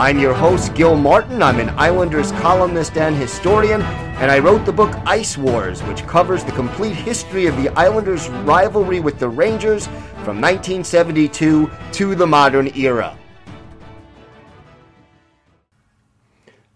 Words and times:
I'm 0.00 0.18
your 0.18 0.32
host, 0.32 0.74
Gil 0.74 0.96
Martin. 0.96 1.42
I'm 1.42 1.60
an 1.60 1.68
Islanders 1.78 2.32
columnist 2.32 2.96
and 2.96 3.14
historian, 3.14 3.82
and 3.82 4.30
I 4.30 4.38
wrote 4.38 4.64
the 4.64 4.72
book 4.72 4.94
Ice 5.04 5.36
Wars, 5.36 5.82
which 5.82 6.06
covers 6.06 6.42
the 6.42 6.52
complete 6.52 6.96
history 6.96 7.44
of 7.44 7.54
the 7.58 7.68
Islanders' 7.78 8.30
rivalry 8.30 9.00
with 9.00 9.18
the 9.18 9.28
Rangers 9.28 9.88
from 10.24 10.40
1972 10.40 11.70
to 11.92 12.14
the 12.14 12.26
modern 12.26 12.74
era. 12.74 13.14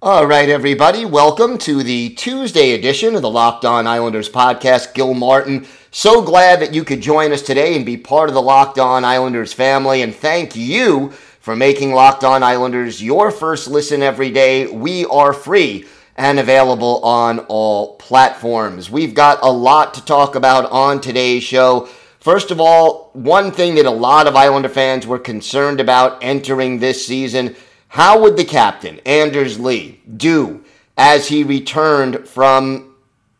All 0.02 0.27
right, 0.27 0.51
everybody, 0.51 1.06
welcome 1.06 1.56
to 1.56 1.82
the 1.82 2.10
Tuesday 2.10 2.73
edition 2.73 3.15
of 3.15 3.23
the 3.23 3.30
Locked 3.30 3.65
On 3.65 3.87
Islanders 3.87 4.29
podcast. 4.29 4.93
Gil 4.93 5.15
Martin, 5.15 5.66
so 5.91 6.20
glad 6.20 6.60
that 6.60 6.74
you 6.74 6.85
could 6.85 7.01
join 7.01 7.32
us 7.32 7.41
today 7.41 7.74
and 7.74 7.87
be 7.87 7.96
part 7.96 8.29
of 8.29 8.35
the 8.35 8.43
Locked 8.43 8.79
On 8.79 9.02
Islanders 9.02 9.54
family. 9.54 10.02
And 10.02 10.15
thank 10.15 10.54
you 10.54 11.15
for 11.45 11.54
making 11.54 11.92
Locked 11.92 12.24
On 12.24 12.42
Islanders 12.42 13.02
your 13.02 13.30
first 13.30 13.68
listen 13.68 14.02
every 14.02 14.30
day. 14.30 14.66
We 14.66 15.04
are 15.04 15.34
free 15.34 15.84
and 16.16 16.38
available 16.38 17.04
on 17.04 17.40
all 17.40 17.96
platforms. 17.96 18.90
We've 18.90 19.12
got 19.12 19.40
a 19.42 19.52
lot 19.52 19.92
to 19.92 20.04
talk 20.06 20.36
about 20.36 20.70
on 20.70 21.02
today's 21.02 21.42
show. 21.42 21.86
First 22.18 22.51
of 22.51 22.62
all, 22.62 23.10
one 23.12 23.51
thing 23.51 23.74
that 23.74 23.84
a 23.84 23.90
lot 23.90 24.26
of 24.26 24.34
Islander 24.34 24.70
fans 24.70 25.06
were 25.06 25.18
concerned 25.18 25.80
about 25.80 26.24
entering 26.24 26.78
this 26.78 27.06
season 27.06 27.54
how 27.88 28.23
would 28.23 28.38
the 28.38 28.46
captain, 28.46 28.98
Anders 29.04 29.60
Lee, 29.60 30.01
do 30.16 30.64
as 30.96 31.29
he 31.29 31.45
returned 31.45 32.26
from 32.26 32.95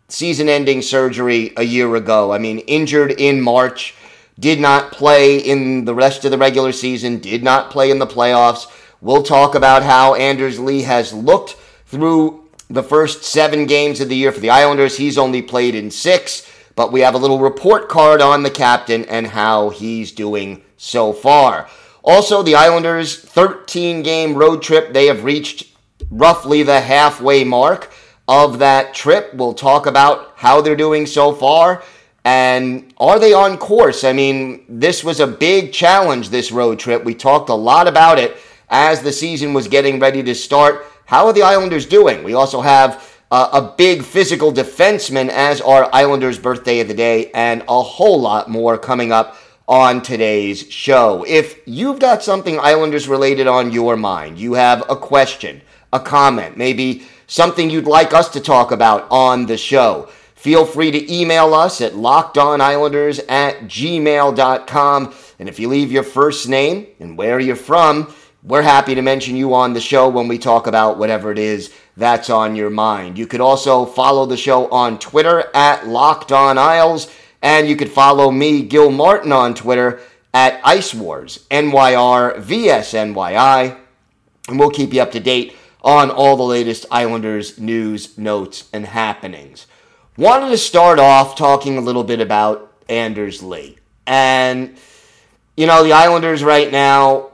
season 0.08 0.50
ending 0.50 0.83
surgery 0.83 1.55
a 1.56 1.62
year 1.62 1.96
ago? 1.96 2.34
I 2.34 2.39
mean, 2.39 2.58
injured 2.58 3.12
in 3.12 3.41
March, 3.41 3.94
did 4.38 4.60
not 4.60 4.92
play 4.92 5.38
in 5.38 5.84
the 5.84 5.94
rest 5.94 6.24
of 6.24 6.30
the 6.30 6.38
regular 6.38 6.72
season, 6.72 7.18
did 7.18 7.42
not 7.42 7.70
play 7.70 7.90
in 7.90 7.98
the 7.98 8.06
playoffs. 8.06 8.66
We'll 9.00 9.22
talk 9.22 9.54
about 9.54 9.82
how 9.82 10.14
Anders 10.14 10.58
Lee 10.58 10.82
has 10.82 11.12
looked 11.12 11.56
through 11.86 12.48
the 12.68 12.82
first 12.82 13.22
seven 13.24 13.66
games 13.66 14.00
of 14.00 14.08
the 14.08 14.16
year 14.16 14.32
for 14.32 14.40
the 14.40 14.50
Islanders. 14.50 14.96
He's 14.96 15.18
only 15.18 15.42
played 15.42 15.74
in 15.74 15.90
six, 15.90 16.50
but 16.74 16.92
we 16.92 17.00
have 17.00 17.14
a 17.14 17.18
little 17.18 17.38
report 17.38 17.88
card 17.88 18.20
on 18.20 18.42
the 18.42 18.50
captain 18.50 19.05
and 19.05 19.27
how 19.27 19.68
he's 19.68 20.10
doing 20.10 20.62
so 20.77 21.12
far. 21.12 21.68
Also, 22.02 22.42
the 22.42 22.55
Islanders' 22.55 23.16
13 23.16 24.02
game 24.02 24.34
road 24.34 24.62
trip, 24.62 24.92
they 24.92 25.06
have 25.06 25.24
reached 25.24 25.68
roughly 26.10 26.62
the 26.62 26.80
halfway 26.80 27.44
mark 27.44 27.92
of 28.27 28.58
that 28.58 28.94
trip. 28.94 29.32
We'll 29.34 29.55
talk 29.55 29.86
about 29.86 30.32
how 30.36 30.60
they're 30.60 30.77
doing 30.77 31.06
so 31.06 31.32
far 31.32 31.82
and 32.25 32.92
are 32.98 33.18
they 33.18 33.35
on 33.35 33.58
course? 33.58 34.02
I 34.02 34.12
mean, 34.12 34.64
this 34.68 35.05
was 35.05 35.20
a 35.20 35.27
big 35.27 35.73
challenge, 35.73 36.30
this 36.30 36.51
road 36.51 36.79
trip. 36.79 37.05
We 37.05 37.14
talked 37.14 37.51
a 37.51 37.55
lot 37.55 37.86
about 37.86 38.18
it 38.18 38.36
as 38.68 39.02
the 39.02 39.12
season 39.12 39.52
was 39.52 39.68
getting 39.68 40.01
ready 40.01 40.23
to 40.23 40.35
start. 40.35 40.86
How 41.07 41.27
are 41.27 41.33
the 41.35 41.42
Islanders 41.42 41.85
doing? 41.85 42.24
We 42.24 42.33
also 42.33 42.62
have 42.62 43.14
uh, 43.30 43.48
a 43.52 43.77
big 43.77 44.02
physical 44.02 44.52
defenseman 44.52 45.29
as 45.29 45.61
our 45.61 45.90
Islanders' 45.92 46.39
birthday 46.39 46.80
of 46.80 46.89
the 46.89 46.95
day 46.95 47.30
and 47.33 47.62
a 47.68 47.83
whole 47.83 48.20
lot 48.20 48.48
more 48.48 48.79
coming 48.79 49.12
up 49.12 49.36
on 49.68 50.02
today's 50.02 50.70
show. 50.70 51.24
If 51.27 51.61
you've 51.67 51.98
got 51.98 52.23
something 52.23 52.58
Islanders 52.58 53.08
related 53.08 53.46
on 53.46 53.73
your 53.73 53.96
mind, 53.96 54.39
you 54.39 54.55
have 54.55 54.83
a 54.89 54.96
question, 54.96 55.62
a 55.92 56.01
comment, 56.01 56.56
maybe 56.56 57.06
something 57.27 57.70
you'd 57.70 57.86
like 57.86 58.14
us 58.14 58.29
to 58.30 58.41
talk 58.41 58.73
about 58.73 59.06
on 59.11 59.46
the 59.46 59.56
show, 59.56 60.08
feel 60.44 60.64
free 60.66 60.90
to 60.90 61.10
email 61.10 61.55
us 61.55 61.80
at 61.80 61.94
lockedonislanders 61.94 63.18
at 63.30 63.62
gmail.com. 63.62 65.14
And 65.38 65.48
if 65.48 65.58
you 65.58 65.68
leave 65.68 65.90
your 65.90 66.02
first 66.02 66.50
name 66.50 66.86
and 67.00 67.16
where 67.16 67.40
you're 67.40 67.56
from, 67.56 68.12
we're 68.42 68.60
happy 68.60 68.94
to 68.94 69.00
mention 69.00 69.36
you 69.36 69.55
on 69.55 69.72
the 69.72 69.80
show 69.80 70.10
when 70.10 70.28
we 70.28 70.36
talk 70.36 70.66
about 70.66 70.98
whatever 70.98 71.32
it 71.32 71.38
is 71.38 71.72
that's 71.96 72.28
on 72.28 72.56
your 72.56 72.68
mind. 72.68 73.16
You 73.16 73.27
could 73.27 73.40
also 73.40 73.86
follow 73.86 74.27
the 74.27 74.36
show 74.36 74.68
on 74.68 74.98
Twitter 74.98 75.50
at 75.55 75.88
Locked 75.88 76.30
On 76.30 76.58
Isles 76.58 77.11
and 77.40 77.66
you 77.66 77.74
could 77.74 77.90
follow 77.90 78.30
me, 78.30 78.64
Gil 78.64 78.90
Martin, 78.90 79.32
on 79.32 79.55
Twitter 79.55 79.98
at 80.34 80.61
Ice 80.62 80.92
Wars, 80.92 81.46
NYRVSNYI. 81.50 83.78
And 84.48 84.58
we'll 84.58 84.68
keep 84.68 84.92
you 84.92 85.00
up 85.00 85.12
to 85.12 85.20
date 85.20 85.56
on 85.80 86.11
all 86.11 86.36
the 86.36 86.42
latest 86.42 86.84
Islanders 86.90 87.58
news, 87.58 88.18
notes, 88.18 88.68
and 88.74 88.84
happenings. 88.84 89.66
Wanted 90.17 90.51
to 90.51 90.58
start 90.58 91.01
off 91.01 91.35
talking 91.35 91.77
a 91.77 91.80
little 91.80 92.05
bit 92.05 92.20
about 92.20 92.73
Anders 92.89 93.42
Lee. 93.42 93.79
And, 94.07 94.77
you 95.57 95.67
know, 95.67 95.83
the 95.83 95.92
Islanders 95.92 96.45
right 96.45 96.70
now 96.70 97.33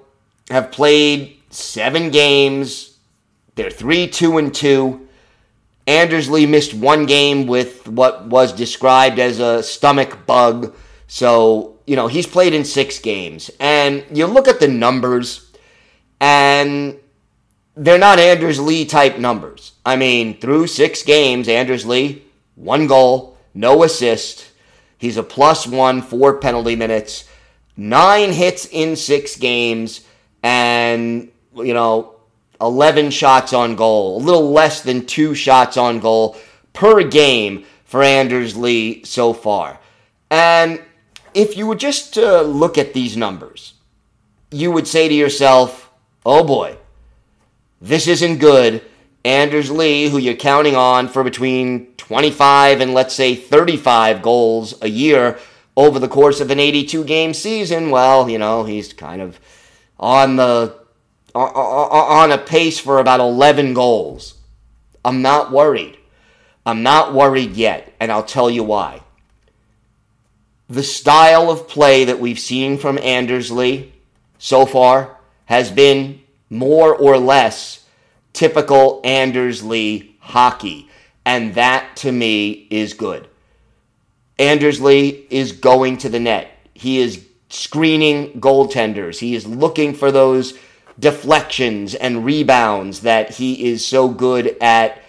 have 0.49 0.73
played 0.73 1.37
seven 1.51 2.09
games. 2.09 2.97
They're 3.55 3.71
3 3.71 4.09
2 4.09 4.39
and 4.39 4.55
2. 4.55 5.09
Anders 5.87 6.31
Lee 6.31 6.47
missed 6.47 6.73
one 6.73 7.05
game 7.05 7.47
with 7.47 7.87
what 7.87 8.27
was 8.29 8.51
described 8.55 9.19
as 9.19 9.41
a 9.41 9.63
stomach 9.63 10.25
bug. 10.25 10.75
So, 11.07 11.77
you 11.87 11.97
know, 11.97 12.07
he's 12.07 12.27
played 12.27 12.55
in 12.55 12.65
six 12.65 12.99
games. 12.99 13.51
And 13.61 14.07
you 14.11 14.25
look 14.25 14.49
at 14.49 14.59
the 14.59 14.69
numbers, 14.69 15.51
and 16.19 16.99
they're 17.77 17.99
not 17.99 18.19
Anders 18.19 18.59
Lee 18.59 18.87
type 18.87 19.19
numbers. 19.19 19.73
I 19.85 19.97
mean, 19.97 20.41
through 20.41 20.69
six 20.69 21.03
games, 21.03 21.47
Anders 21.47 21.85
Lee, 21.85 22.25
one 22.61 22.87
goal, 22.87 23.37
no 23.55 23.83
assist. 23.83 24.51
He's 24.99 25.17
a 25.17 25.23
plus 25.23 25.67
one, 25.67 26.03
four 26.03 26.39
penalty 26.39 26.77
minutes, 26.77 27.29
nine 27.77 28.33
hits 28.33 28.67
in 28.67 28.97
six 28.97 29.37
games, 29.37 30.03
and, 30.43 31.31
you 31.57 31.75
know, 31.75 32.17
11 32.61 33.11
shots 33.11 33.53
on 33.55 33.77
goal, 33.77 34.19
a 34.19 34.23
little 34.23 34.53
less 34.53 34.83
than 34.83 35.07
two 35.07 35.35
shots 35.35 35.77
on 35.77 36.01
goal 36.01 36.37
per 36.75 37.03
game 37.03 37.65
for 37.85 38.03
Anders 38.03 38.57
Lee 38.57 39.03
so 39.05 39.33
far. 39.33 39.81
And 40.31 40.83
if 41.33 41.57
you 41.57 41.67
were 41.67 41.77
just 41.77 42.15
to 42.15 42.43
look 42.43 42.77
at 42.77 42.93
these 42.93 43.17
numbers, 43.17 43.75
you 44.51 44.71
would 44.71 44.87
say 44.87 45.09
to 45.09 45.15
yourself, 45.15 45.91
oh 46.27 46.45
boy, 46.45 46.77
this 47.81 48.07
isn't 48.07 48.39
good. 48.39 48.83
Anders 49.25 49.71
Lee, 49.71 50.09
who 50.09 50.19
you're 50.19 50.35
counting 50.35 50.77
on 50.77 51.09
for 51.09 51.23
between 51.23 51.87
25 51.97 52.81
and 52.81 52.95
let's 52.95 53.15
say 53.15 53.35
35 53.35 54.23
goals 54.23 54.75
a 54.83 54.89
year 54.89 55.39
over 55.77 55.99
the 55.99 56.09
course 56.09 56.41
of 56.41 56.51
an 56.51 56.59
82 56.59 57.05
game 57.05 57.35
season, 57.35 57.91
well, 57.91 58.29
you 58.29 58.39
know, 58.39 58.65
he's 58.65 58.93
kind 58.93 59.23
of 59.23 59.39
on 59.99 60.37
the 60.37 60.79
on 61.35 62.33
a 62.33 62.39
pace 62.39 62.79
for 62.81 62.99
about 62.99 63.21
11 63.21 63.75
goals. 63.75 64.35
I'm 65.05 65.23
not 65.23 65.53
worried. 65.53 65.97
I'm 66.67 66.83
not 66.83 67.15
worried 67.15 67.53
yet, 67.53 67.95
and 68.01 68.11
I'll 68.11 68.25
tell 68.25 68.51
you 68.51 68.65
why. 68.65 69.03
The 70.69 70.83
style 70.83 71.51
of 71.51 71.69
play 71.69 72.05
that 72.05 72.21
we've 72.21 72.39
seen 72.39 72.79
from 72.79 72.99
Anders 72.99 73.51
Lee 73.51 73.93
so 74.39 74.67
far 74.67 75.19
has 75.47 75.71
been 75.71 76.21
more 76.49 76.95
or 76.95 77.19
less 77.19 77.80
typical 78.33 79.01
Anders 79.05 79.63
Lee 79.63 80.17
hockey, 80.21 80.89
and 81.25 81.55
that 81.55 81.97
to 81.97 82.13
me 82.13 82.67
is 82.71 82.95
good. 82.95 83.29
Anders 84.39 84.81
Lee 84.81 85.27
is 85.31 85.53
going 85.53 85.99
to 85.99 86.09
the 86.09 86.21
net. 86.21 86.51
He 86.75 86.99
is 86.99 87.27
screening 87.51 88.41
goaltenders. 88.41 89.19
He 89.19 89.35
is 89.35 89.47
looking 89.47 89.93
for 89.93 90.11
those 90.11 90.59
deflections 90.99 91.95
and 91.95 92.25
rebounds 92.25 93.01
that 93.01 93.31
he 93.31 93.71
is 93.71 93.85
so 93.85 94.09
good 94.09 94.57
at 94.61 95.03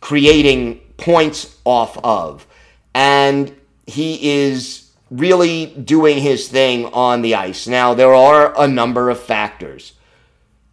creating 0.00 0.80
points 0.96 1.56
off 1.64 1.98
of. 1.98 2.46
And 2.94 3.54
he 3.86 4.42
is 4.42 4.90
really 5.10 5.66
doing 5.66 6.18
his 6.18 6.48
thing 6.48 6.86
on 6.86 7.22
the 7.22 7.34
ice. 7.34 7.66
Now, 7.66 7.94
there 7.94 8.14
are 8.14 8.54
a 8.60 8.68
number 8.68 9.08
of 9.10 9.20
factors. 9.20 9.92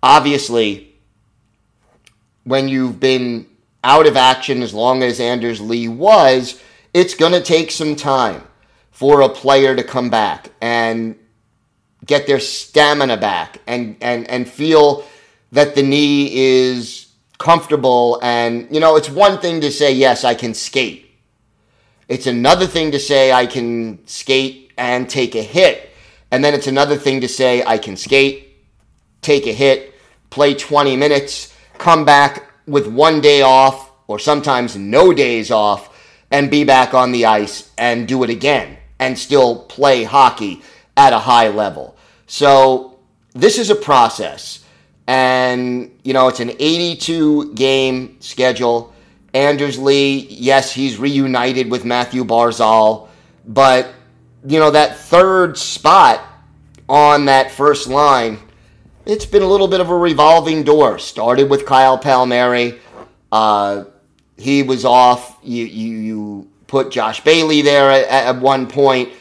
Obviously, 0.02 0.95
when 2.46 2.68
you've 2.70 3.00
been 3.00 3.46
out 3.84 4.08
of 4.08 4.18
action 4.18 4.64
as 4.64 4.74
long 4.74 5.04
as 5.04 5.20
Anders 5.20 5.60
Lee 5.60 5.88
was, 5.88 6.60
it's 6.94 7.14
going 7.14 7.34
to 7.34 7.42
take 7.42 7.70
some 7.70 7.96
time 7.96 8.42
for 8.92 9.22
a 9.22 9.30
player 9.30 9.76
to 9.76 9.84
come 9.84 10.10
back. 10.10 10.50
And 10.62 11.18
get 12.06 12.28
their 12.28 12.40
stamina 12.40 13.18
back 13.18 13.60
and, 13.68 13.96
and, 14.02 14.30
and 14.30 14.48
feel 14.48 15.06
that 15.52 15.76
the 15.76 15.84
knee 15.84 16.30
is 16.34 17.08
comfortable. 17.38 18.20
And, 18.22 18.68
you 18.74 18.80
know, 18.80 18.96
it's 18.96 19.10
one 19.10 19.40
thing 19.40 19.62
to 19.62 19.72
say, 19.72 19.94
yes, 19.94 20.24
I 20.24 20.36
can 20.36 20.54
skate. 20.54 21.12
It's 22.08 22.28
another 22.28 22.68
thing 22.68 22.92
to 22.92 23.00
say 23.00 23.32
I 23.32 23.46
can 23.46 24.06
skate 24.08 24.72
and 24.78 25.10
take 25.10 25.36
a 25.36 25.42
hit. 25.42 25.90
And 26.32 26.44
then 26.44 26.54
it's 26.54 26.68
another 26.68 26.98
thing 26.98 27.22
to 27.22 27.28
say 27.28 27.64
I 27.64 27.78
can 27.78 27.96
skate, 27.96 28.58
take 29.22 29.48
a 29.48 29.54
hit, 29.54 29.94
play 30.30 30.54
20 30.54 30.98
minutes, 30.98 31.55
come 31.86 32.04
back 32.04 32.50
with 32.66 32.88
one 32.88 33.22
day 33.22 33.44
off 33.44 33.92
or 34.08 34.18
sometimes 34.18 34.76
no 34.76 35.14
days 35.14 35.52
off 35.52 35.96
and 36.32 36.50
be 36.50 36.64
back 36.64 36.96
on 36.96 37.12
the 37.12 37.28
ice 37.28 37.70
and 37.78 38.08
do 38.08 38.24
it 38.24 38.30
again 38.32 38.76
and 38.98 39.16
still 39.16 39.60
play 39.66 40.04
hockey 40.04 40.64
at 40.98 41.14
a 41.14 41.20
high 41.20 41.48
level. 41.48 41.96
So 42.26 42.98
this 43.36 43.60
is 43.60 43.70
a 43.70 43.76
process. 43.76 44.66
And, 45.06 45.92
you 46.04 46.14
know, 46.14 46.28
it's 46.28 46.40
an 46.40 46.54
82 46.58 47.54
game 47.54 48.20
schedule. 48.20 48.92
Anders 49.36 49.78
Lee, 49.78 50.26
yes, 50.28 50.72
he's 50.72 50.98
reunited 50.98 51.70
with 51.70 51.86
Matthew 51.86 52.24
Barzal, 52.26 53.10
but, 53.46 53.94
you 54.48 54.58
know, 54.58 54.72
that 54.72 54.98
third 54.98 55.56
spot 55.56 56.20
on 56.90 57.26
that 57.26 57.52
first 57.52 57.88
line, 57.88 58.40
it's 59.06 59.26
been 59.26 59.44
a 59.44 59.48
little 59.48 59.68
bit 59.68 59.82
of 59.82 59.90
a 59.90 59.98
revolving 59.98 60.64
door. 60.64 61.00
Started 61.00 61.50
with 61.50 61.66
Kyle 61.66 61.98
Palmieri. 61.98 62.80
Uh, 63.32 63.86
he 64.38 64.64
was 64.64 64.86
off. 64.86 65.38
You, 65.44 65.66
you, 65.66 65.98
you 65.98 66.52
put 66.68 66.92
Josh 66.92 67.24
Bailey 67.24 67.62
there 67.62 67.92
at, 67.92 68.08
at 68.08 68.42
one 68.42 68.68
point, 68.68 69.14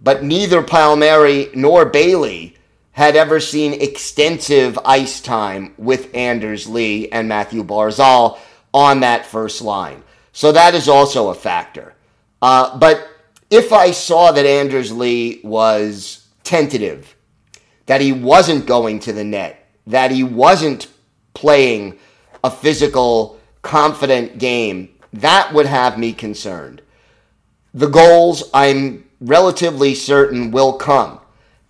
but 0.00 0.22
neither 0.22 0.62
Palmieri 0.62 1.50
nor 1.54 1.84
Bailey 1.84 2.56
had 2.92 3.16
ever 3.16 3.40
seen 3.40 3.80
extensive 3.80 4.78
ice 4.84 5.20
time 5.20 5.74
with 5.78 6.14
Anders 6.14 6.68
Lee 6.68 7.08
and 7.08 7.26
Matthew 7.26 7.64
Barzal 7.64 8.38
on 8.74 9.00
that 9.00 9.26
first 9.26 9.62
line. 9.62 10.02
So 10.32 10.52
that 10.52 10.74
is 10.74 10.88
also 10.88 11.28
a 11.28 11.34
factor. 11.34 11.94
Uh, 12.40 12.76
but 12.78 13.08
if 13.50 13.72
I 13.72 13.90
saw 13.90 14.32
that 14.32 14.46
Anders 14.46 14.92
Lee 14.92 15.40
was 15.42 16.26
tentative, 16.44 17.16
that 17.92 18.00
he 18.00 18.10
wasn't 18.10 18.64
going 18.64 18.98
to 18.98 19.12
the 19.12 19.22
net, 19.22 19.68
that 19.86 20.10
he 20.10 20.24
wasn't 20.24 20.88
playing 21.34 21.98
a 22.42 22.50
physical, 22.50 23.38
confident 23.60 24.38
game, 24.38 24.88
that 25.12 25.52
would 25.52 25.66
have 25.66 25.98
me 25.98 26.10
concerned. 26.14 26.80
The 27.74 27.88
goals, 27.88 28.48
I'm 28.54 29.06
relatively 29.20 29.94
certain, 29.94 30.52
will 30.52 30.72
come. 30.72 31.20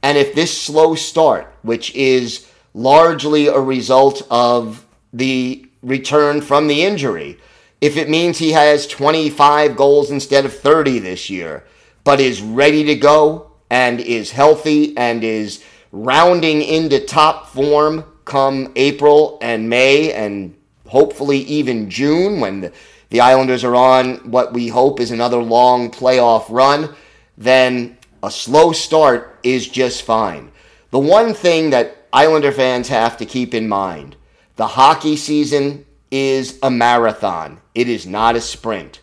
And 0.00 0.16
if 0.16 0.32
this 0.32 0.56
slow 0.56 0.94
start, 0.94 1.52
which 1.62 1.92
is 1.92 2.46
largely 2.72 3.48
a 3.48 3.58
result 3.58 4.22
of 4.30 4.86
the 5.12 5.66
return 5.82 6.40
from 6.40 6.68
the 6.68 6.84
injury, 6.84 7.40
if 7.80 7.96
it 7.96 8.08
means 8.08 8.38
he 8.38 8.52
has 8.52 8.86
25 8.86 9.74
goals 9.74 10.12
instead 10.12 10.44
of 10.44 10.56
30 10.56 11.00
this 11.00 11.28
year, 11.28 11.64
but 12.04 12.20
is 12.20 12.40
ready 12.40 12.84
to 12.84 12.94
go 12.94 13.50
and 13.68 13.98
is 13.98 14.30
healthy 14.30 14.96
and 14.96 15.24
is 15.24 15.64
rounding 15.92 16.62
into 16.62 16.98
top 16.98 17.48
form 17.48 18.04
come 18.24 18.72
April 18.76 19.38
and 19.42 19.68
May 19.68 20.12
and 20.12 20.56
hopefully 20.88 21.38
even 21.40 21.90
June 21.90 22.40
when 22.40 22.72
the, 23.10 23.20
Islanders 23.20 23.62
are 23.62 23.76
on 23.76 24.30
what 24.30 24.54
we 24.54 24.68
hope 24.68 24.98
is 24.98 25.10
another 25.10 25.42
long 25.42 25.90
playoff 25.90 26.46
run, 26.48 26.94
then 27.36 27.98
a 28.22 28.30
slow 28.30 28.72
start 28.72 29.38
is 29.42 29.68
just 29.68 30.02
fine. 30.02 30.50
The 30.92 30.98
one 30.98 31.34
thing 31.34 31.70
that 31.70 32.06
Islander 32.10 32.52
fans 32.52 32.88
have 32.88 33.18
to 33.18 33.26
keep 33.26 33.52
in 33.52 33.68
mind 33.68 34.16
the 34.56 34.66
hockey 34.66 35.16
season 35.16 35.84
is 36.10 36.58
a 36.62 36.70
marathon, 36.70 37.60
it 37.74 37.88
is 37.88 38.06
not 38.06 38.34
a 38.34 38.40
sprint. 38.40 39.00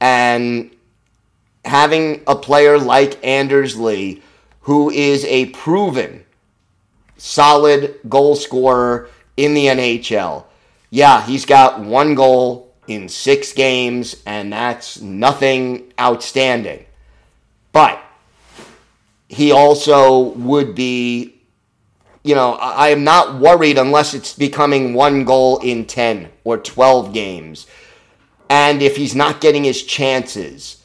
And 0.00 0.74
having 1.64 2.22
a 2.26 2.34
player 2.34 2.78
like 2.78 3.24
Anders 3.24 3.78
Lee, 3.78 4.22
who 4.66 4.90
is 4.90 5.24
a 5.26 5.46
proven 5.50 6.24
solid 7.16 8.00
goal 8.08 8.34
scorer 8.34 9.08
in 9.36 9.54
the 9.54 9.66
NHL, 9.66 10.44
yeah, 10.90 11.24
he's 11.24 11.44
got 11.44 11.78
one 11.78 12.16
goal 12.16 12.74
in 12.88 13.08
six 13.08 13.52
games, 13.52 14.16
and 14.26 14.52
that's 14.52 15.00
nothing 15.00 15.92
outstanding. 16.00 16.84
But 17.70 18.02
he 19.28 19.52
also 19.52 20.30
would 20.30 20.74
be, 20.74 21.40
you 22.24 22.34
know, 22.34 22.54
I 22.54 22.88
am 22.88 23.04
not 23.04 23.38
worried 23.38 23.78
unless 23.78 24.14
it's 24.14 24.34
becoming 24.34 24.94
one 24.94 25.24
goal 25.24 25.58
in 25.58 25.84
10 25.84 26.28
or 26.42 26.58
12 26.58 27.12
games. 27.12 27.68
And 28.50 28.82
if 28.82 28.96
he's 28.96 29.14
not 29.14 29.40
getting 29.40 29.62
his 29.62 29.84
chances, 29.84 30.75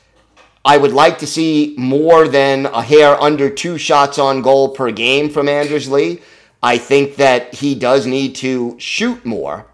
I 0.64 0.78
would 0.78 0.92
like 0.92 1.18
to 1.20 1.28
see 1.28 1.74
more 1.78 2.28
than 2.28 2.68
a 2.68 2.84
hair 2.84 3.20
under 3.20 3.50
two 3.50 3.78
shots 3.78 4.20
on 4.20 4.42
goal 4.42 4.70
per 4.70 4.92
game 4.92 5.30
from 5.30 5.50
Anders 5.50 5.90
Lee. 5.90 6.22
I 6.62 6.78
think 6.78 7.16
that 7.16 7.56
he 7.56 7.74
does 7.74 8.06
need 8.06 8.36
to 8.36 8.76
shoot 8.80 9.26
more 9.26 9.66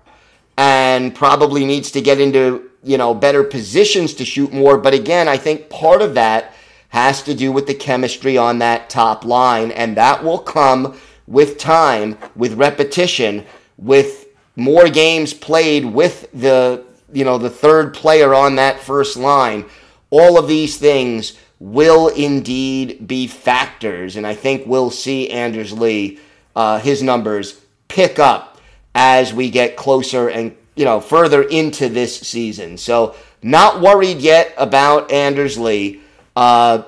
and 0.58 1.14
probably 1.14 1.66
needs 1.66 1.92
to 1.92 2.02
get 2.02 2.22
into, 2.22 2.72
you 2.84 2.98
know, 2.98 3.14
better 3.14 3.44
positions 3.44 4.14
to 4.16 4.26
shoot 4.26 4.54
more. 4.54 4.78
But 4.78 4.94
again, 4.94 5.28
I 5.28 5.38
think 5.38 5.70
part 5.70 6.02
of 6.02 6.14
that 6.14 6.54
has 6.90 7.22
to 7.24 7.34
do 7.34 7.52
with 7.52 7.68
the 7.68 7.74
chemistry 7.74 8.38
on 8.38 8.60
that 8.60 8.90
top 8.90 9.26
line, 9.26 9.72
and 9.72 9.98
that 9.98 10.24
will 10.24 10.40
come 10.40 10.98
with 11.28 11.58
time, 11.58 12.18
with 12.36 12.54
repetition, 12.54 13.46
with 13.78 14.28
more 14.56 14.88
games 14.90 15.34
played 15.34 15.86
with 15.86 16.30
the 16.34 16.84
you 17.12 17.24
know 17.24 17.38
the 17.38 17.50
third 17.50 17.94
player 17.94 18.34
on 18.34 18.56
that 18.56 18.80
first 18.80 19.18
line. 19.18 19.66
All 20.10 20.40
of 20.40 20.48
these 20.48 20.78
things 20.78 21.38
will 21.60 22.08
indeed 22.10 23.08
be 23.08 23.28
factors, 23.28 24.16
and 24.16 24.26
I 24.26 24.36
think 24.36 24.66
we'll 24.66 24.92
see 24.92 25.30
Anders 25.30 25.74
Lee 25.74 26.20
uh, 26.58 26.80
his 26.80 27.04
numbers 27.04 27.62
pick 27.88 28.18
up 28.18 28.58
as 28.96 29.32
we 29.32 29.52
get 29.52 29.78
closer 29.78 30.28
and 30.28 30.58
you 30.76 30.86
know 30.86 31.00
further 31.00 31.44
into 31.44 31.88
this 31.88 32.20
season. 32.20 32.78
So 32.78 33.16
not 33.44 33.80
worried 33.80 34.18
yet 34.18 34.56
about 34.58 35.12
Anders 35.12 35.60
Lee. 35.60 36.02
Uh, 36.36 36.84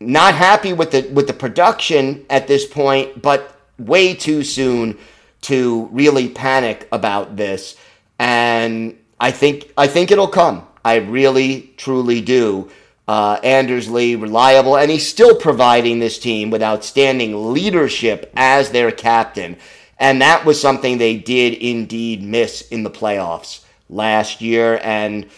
not 0.00 0.34
happy 0.34 0.72
with 0.72 0.92
the 0.92 1.02
with 1.12 1.26
the 1.26 1.34
production 1.34 2.24
at 2.30 2.48
this 2.48 2.66
point, 2.66 3.20
but 3.20 3.54
way 3.78 4.14
too 4.14 4.42
soon 4.42 4.96
to 5.42 5.88
really 5.92 6.30
panic 6.30 6.88
about 6.90 7.36
this. 7.36 7.76
And 8.18 8.98
I 9.20 9.32
think 9.32 9.70
I 9.76 9.86
think 9.86 10.10
it'll 10.10 10.28
come. 10.28 10.66
I 10.84 10.96
really 10.96 11.72
truly 11.76 12.20
do. 12.20 12.70
Uh, 13.08 13.40
Anders 13.42 13.90
Lee, 13.90 14.14
reliable, 14.14 14.76
and 14.76 14.90
he's 14.90 15.08
still 15.08 15.34
providing 15.34 15.98
this 15.98 16.18
team 16.18 16.50
with 16.50 16.62
outstanding 16.62 17.52
leadership 17.52 18.30
as 18.36 18.70
their 18.70 18.92
captain. 18.92 19.56
And 19.98 20.22
that 20.22 20.44
was 20.44 20.60
something 20.60 20.96
they 20.96 21.16
did 21.16 21.54
indeed 21.54 22.22
miss 22.22 22.62
in 22.68 22.84
the 22.84 22.90
playoffs 22.90 23.64
last 23.88 24.40
year. 24.40 24.80
And 24.82 25.28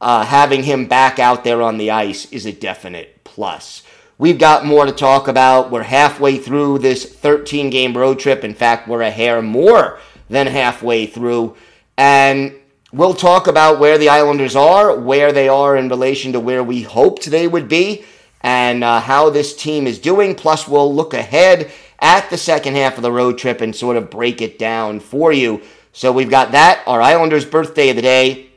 uh, 0.00 0.24
having 0.24 0.62
him 0.62 0.86
back 0.86 1.18
out 1.18 1.44
there 1.44 1.62
on 1.62 1.76
the 1.76 1.90
ice 1.90 2.30
is 2.32 2.46
a 2.46 2.52
definite 2.52 3.22
plus. 3.24 3.82
We've 4.16 4.38
got 4.38 4.66
more 4.66 4.84
to 4.84 4.92
talk 4.92 5.28
about. 5.28 5.70
We're 5.70 5.84
halfway 5.84 6.38
through 6.38 6.80
this 6.80 7.04
13 7.04 7.70
game 7.70 7.96
road 7.96 8.18
trip. 8.18 8.42
In 8.42 8.54
fact, 8.54 8.88
we're 8.88 9.02
a 9.02 9.10
hair 9.10 9.40
more 9.40 10.00
than 10.28 10.48
halfway 10.48 11.06
through. 11.06 11.56
And 11.96 12.54
we'll 12.92 13.14
talk 13.14 13.46
about 13.46 13.78
where 13.78 13.98
the 13.98 14.08
Islanders 14.08 14.56
are, 14.56 14.98
where 14.98 15.32
they 15.32 15.48
are 15.48 15.76
in 15.76 15.88
relation 15.88 16.32
to 16.32 16.40
where 16.40 16.62
we 16.62 16.82
hoped 16.82 17.26
they 17.26 17.46
would 17.46 17.68
be, 17.68 18.04
and 18.40 18.84
uh, 18.84 19.00
how 19.00 19.30
this 19.30 19.56
team 19.56 19.86
is 19.86 19.98
doing. 19.98 20.34
Plus, 20.34 20.66
we'll 20.68 20.94
look 20.94 21.14
ahead 21.14 21.70
at 21.98 22.30
the 22.30 22.38
second 22.38 22.76
half 22.76 22.96
of 22.96 23.02
the 23.02 23.12
road 23.12 23.38
trip 23.38 23.60
and 23.60 23.74
sort 23.74 23.96
of 23.96 24.10
break 24.10 24.40
it 24.40 24.58
down 24.58 25.00
for 25.00 25.32
you. 25.32 25.60
So 25.92 26.12
we've 26.12 26.30
got 26.30 26.52
that, 26.52 26.82
our 26.86 27.02
Islanders' 27.02 27.44
birthday 27.44 27.90
of 27.90 27.96
the 27.96 28.02
day, 28.02 28.50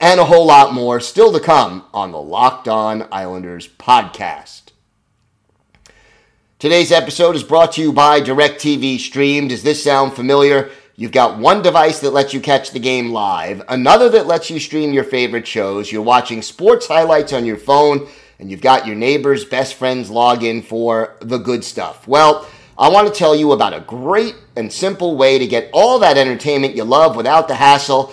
and 0.00 0.18
a 0.18 0.24
whole 0.24 0.46
lot 0.46 0.74
more 0.74 1.00
still 1.00 1.32
to 1.32 1.40
come 1.40 1.84
on 1.94 2.12
the 2.12 2.20
Locked 2.20 2.66
On 2.66 3.06
Islanders 3.12 3.68
podcast. 3.68 4.62
Today's 6.58 6.92
episode 6.92 7.36
is 7.36 7.42
brought 7.42 7.72
to 7.72 7.82
you 7.82 7.92
by 7.92 8.20
DirecTV 8.20 8.98
Stream. 8.98 9.48
Does 9.48 9.62
this 9.62 9.82
sound 9.82 10.12
familiar? 10.12 10.70
You've 10.94 11.12
got 11.12 11.38
one 11.38 11.62
device 11.62 12.00
that 12.00 12.12
lets 12.12 12.34
you 12.34 12.40
catch 12.40 12.70
the 12.70 12.78
game 12.78 13.12
live, 13.12 13.62
another 13.68 14.10
that 14.10 14.26
lets 14.26 14.50
you 14.50 14.60
stream 14.60 14.92
your 14.92 15.04
favorite 15.04 15.46
shows. 15.46 15.90
You're 15.90 16.02
watching 16.02 16.42
sports 16.42 16.86
highlights 16.86 17.32
on 17.32 17.46
your 17.46 17.56
phone, 17.56 18.06
and 18.38 18.50
you've 18.50 18.60
got 18.60 18.86
your 18.86 18.94
neighbor's 18.94 19.46
best 19.46 19.74
friend's 19.74 20.10
login 20.10 20.62
for 20.62 21.16
the 21.20 21.38
good 21.38 21.64
stuff. 21.64 22.06
Well, 22.06 22.46
I 22.76 22.90
want 22.90 23.08
to 23.08 23.18
tell 23.18 23.34
you 23.34 23.52
about 23.52 23.72
a 23.72 23.80
great 23.80 24.34
and 24.54 24.70
simple 24.70 25.16
way 25.16 25.38
to 25.38 25.46
get 25.46 25.70
all 25.72 25.98
that 26.00 26.18
entertainment 26.18 26.76
you 26.76 26.84
love 26.84 27.16
without 27.16 27.48
the 27.48 27.54
hassle, 27.54 28.12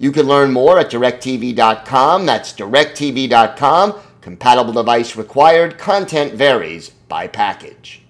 You 0.00 0.12
can 0.12 0.26
learn 0.26 0.50
more 0.50 0.78
at 0.78 0.90
directv.com. 0.90 2.24
That's 2.24 2.54
directv.com. 2.54 4.00
Compatible 4.22 4.72
device 4.72 5.14
required. 5.14 5.76
Content 5.76 6.32
varies 6.32 6.88
by 6.88 7.26
package. 7.26 8.00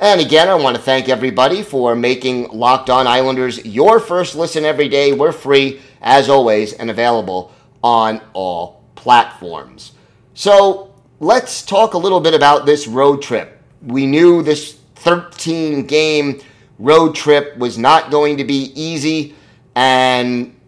And 0.00 0.20
again, 0.20 0.48
I 0.48 0.56
want 0.56 0.74
to 0.74 0.82
thank 0.82 1.08
everybody 1.08 1.62
for 1.62 1.94
making 1.94 2.48
Locked 2.48 2.90
On 2.90 3.06
Islanders 3.06 3.64
your 3.64 4.00
first 4.00 4.34
listen 4.34 4.64
every 4.64 4.88
day. 4.88 5.12
We're 5.12 5.30
free, 5.30 5.80
as 6.02 6.28
always, 6.28 6.72
and 6.72 6.90
available 6.90 7.52
on 7.80 8.20
all 8.32 8.82
platforms. 8.96 9.92
So 10.34 10.92
let's 11.20 11.62
talk 11.62 11.94
a 11.94 11.98
little 11.98 12.18
bit 12.18 12.34
about 12.34 12.66
this 12.66 12.88
road 12.88 13.22
trip. 13.22 13.62
We 13.82 14.04
knew 14.04 14.42
this 14.42 14.80
13 14.96 15.86
game 15.86 16.40
road 16.80 17.14
trip 17.14 17.56
was 17.56 17.78
not 17.78 18.10
going 18.10 18.36
to 18.38 18.44
be 18.44 18.72
easy, 18.74 19.36
and 19.74 20.58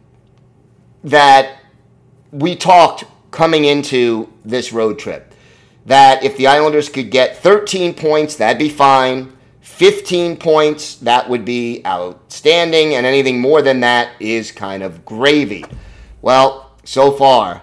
that 1.04 1.58
we 2.30 2.56
talked 2.56 3.04
coming 3.30 3.64
into 3.64 4.32
this 4.44 4.72
road 4.72 4.98
trip 4.98 5.32
that 5.86 6.22
if 6.22 6.36
the 6.36 6.46
Islanders 6.46 6.88
could 6.88 7.10
get 7.10 7.36
13 7.38 7.94
points, 7.94 8.36
that'd 8.36 8.58
be 8.58 8.68
fine. 8.68 9.36
15 9.60 10.36
points, 10.36 10.96
that 10.96 11.28
would 11.28 11.44
be 11.44 11.82
outstanding. 11.86 12.94
And 12.94 13.06
anything 13.06 13.40
more 13.40 13.62
than 13.62 13.80
that 13.80 14.12
is 14.20 14.52
kind 14.52 14.82
of 14.82 15.04
gravy. 15.04 15.64
Well, 16.20 16.76
so 16.84 17.12
far, 17.12 17.62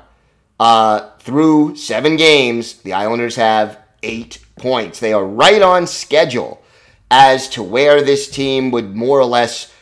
uh, 0.59 1.11
through 1.19 1.75
seven 1.75 2.17
games, 2.17 2.75
the 2.75 2.93
Islanders 2.93 3.35
have 3.35 3.79
eight 4.03 4.39
points. 4.57 4.99
They 4.99 5.13
are 5.13 5.25
right 5.25 5.61
on 5.61 5.87
schedule 5.87 6.61
as 7.11 7.47
to 7.49 7.63
where 7.63 8.01
this 8.01 8.29
team 8.29 8.71
would 8.71 8.95
more 8.95 9.19
or 9.19 9.25
less 9.25 9.73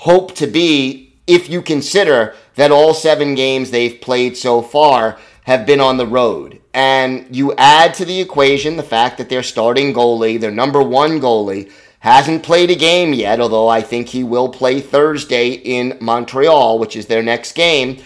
hope 0.00 0.34
to 0.34 0.46
be 0.46 1.12
if 1.26 1.50
you 1.50 1.60
consider 1.60 2.34
that 2.54 2.70
all 2.70 2.94
seven 2.94 3.34
games 3.34 3.70
they've 3.70 4.00
played 4.00 4.34
so 4.34 4.62
far 4.62 5.18
have 5.44 5.66
been 5.66 5.78
on 5.80 5.98
the 5.98 6.06
road. 6.06 6.58
And 6.72 7.26
you 7.36 7.54
add 7.56 7.92
to 7.94 8.06
the 8.06 8.18
equation 8.18 8.78
the 8.78 8.82
fact 8.82 9.18
that 9.18 9.28
their 9.28 9.42
starting 9.42 9.92
goalie, 9.92 10.40
their 10.40 10.50
number 10.50 10.82
one 10.82 11.20
goalie, 11.20 11.70
hasn't 11.98 12.42
played 12.42 12.70
a 12.70 12.74
game 12.74 13.12
yet, 13.12 13.40
although 13.40 13.68
I 13.68 13.82
think 13.82 14.08
he 14.08 14.24
will 14.24 14.48
play 14.48 14.80
Thursday 14.80 15.50
in 15.50 15.98
Montreal, 16.00 16.78
which 16.78 16.96
is 16.96 17.04
their 17.06 17.22
next 17.22 17.52
game. 17.52 17.98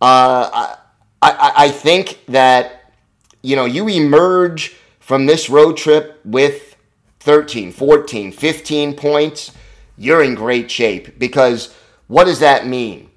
Uh, 0.00 0.50
I, 0.52 0.76
I, 1.22 1.52
I 1.56 1.68
think 1.68 2.18
that, 2.26 2.92
you 3.42 3.54
know, 3.54 3.64
you 3.64 3.88
emerge 3.88 4.76
from 4.98 5.26
this 5.26 5.48
road 5.48 5.76
trip 5.76 6.20
with 6.24 6.74
13, 7.20 7.70
14, 7.70 8.32
15 8.32 8.96
points, 8.96 9.52
you're 9.98 10.22
in 10.22 10.34
great 10.34 10.70
shape 10.70 11.18
because 11.18 11.74
what 12.06 12.24
does 12.24 12.38
that 12.40 12.66
mean? 12.66 13.10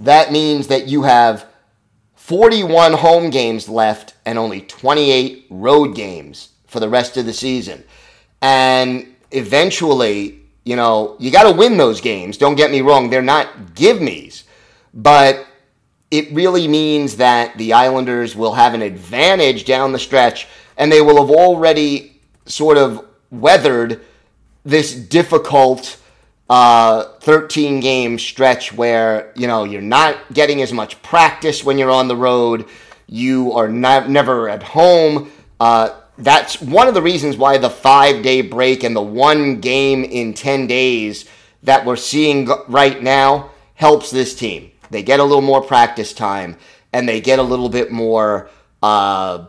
That 0.00 0.32
means 0.32 0.68
that 0.68 0.86
you 0.86 1.02
have 1.02 1.46
41 2.14 2.92
home 2.94 3.30
games 3.30 3.68
left 3.68 4.14
and 4.24 4.38
only 4.38 4.60
28 4.62 5.46
road 5.50 5.94
games 5.94 6.50
for 6.66 6.80
the 6.80 6.88
rest 6.88 7.16
of 7.16 7.26
the 7.26 7.32
season. 7.32 7.84
And 8.40 9.14
eventually, 9.30 10.40
you 10.64 10.76
know, 10.76 11.16
you 11.18 11.30
got 11.30 11.50
to 11.50 11.56
win 11.56 11.76
those 11.76 12.00
games. 12.00 12.36
Don't 12.36 12.56
get 12.56 12.70
me 12.70 12.80
wrong, 12.80 13.10
they're 13.10 13.22
not 13.22 13.74
give 13.74 14.00
me's, 14.00 14.44
but 14.94 15.46
it 16.10 16.32
really 16.32 16.68
means 16.68 17.16
that 17.16 17.56
the 17.58 17.72
Islanders 17.72 18.36
will 18.36 18.54
have 18.54 18.74
an 18.74 18.82
advantage 18.82 19.64
down 19.64 19.92
the 19.92 19.98
stretch 19.98 20.46
and 20.76 20.90
they 20.90 21.00
will 21.00 21.24
have 21.24 21.34
already 21.34 22.20
sort 22.44 22.78
of 22.78 23.04
weathered 23.30 24.04
this 24.66 24.94
difficult 24.94 25.98
uh, 26.50 27.04
13 27.20 27.80
game 27.80 28.18
stretch 28.18 28.72
where 28.72 29.32
you 29.34 29.46
know 29.46 29.64
you're 29.64 29.80
not 29.80 30.16
getting 30.32 30.60
as 30.60 30.72
much 30.72 31.00
practice 31.02 31.64
when 31.64 31.78
you're 31.78 31.90
on 31.90 32.08
the 32.08 32.16
road. 32.16 32.68
You 33.06 33.52
are 33.52 33.68
not, 33.68 34.10
never 34.10 34.48
at 34.48 34.62
home. 34.62 35.30
Uh, 35.60 36.00
that's 36.18 36.60
one 36.60 36.88
of 36.88 36.94
the 36.94 37.02
reasons 37.02 37.36
why 37.36 37.58
the 37.58 37.70
five 37.70 38.22
day 38.22 38.42
break 38.42 38.82
and 38.82 38.94
the 38.94 39.02
one 39.02 39.60
game 39.60 40.02
in 40.02 40.34
10 40.34 40.66
days 40.66 41.26
that 41.62 41.84
we're 41.84 41.96
seeing 41.96 42.48
right 42.68 43.00
now 43.02 43.50
helps 43.74 44.10
this 44.10 44.34
team. 44.34 44.72
They 44.90 45.02
get 45.02 45.20
a 45.20 45.24
little 45.24 45.42
more 45.42 45.62
practice 45.62 46.12
time 46.12 46.56
and 46.92 47.08
they 47.08 47.20
get 47.20 47.38
a 47.38 47.42
little 47.42 47.68
bit 47.68 47.92
more 47.92 48.50
uh, 48.82 49.46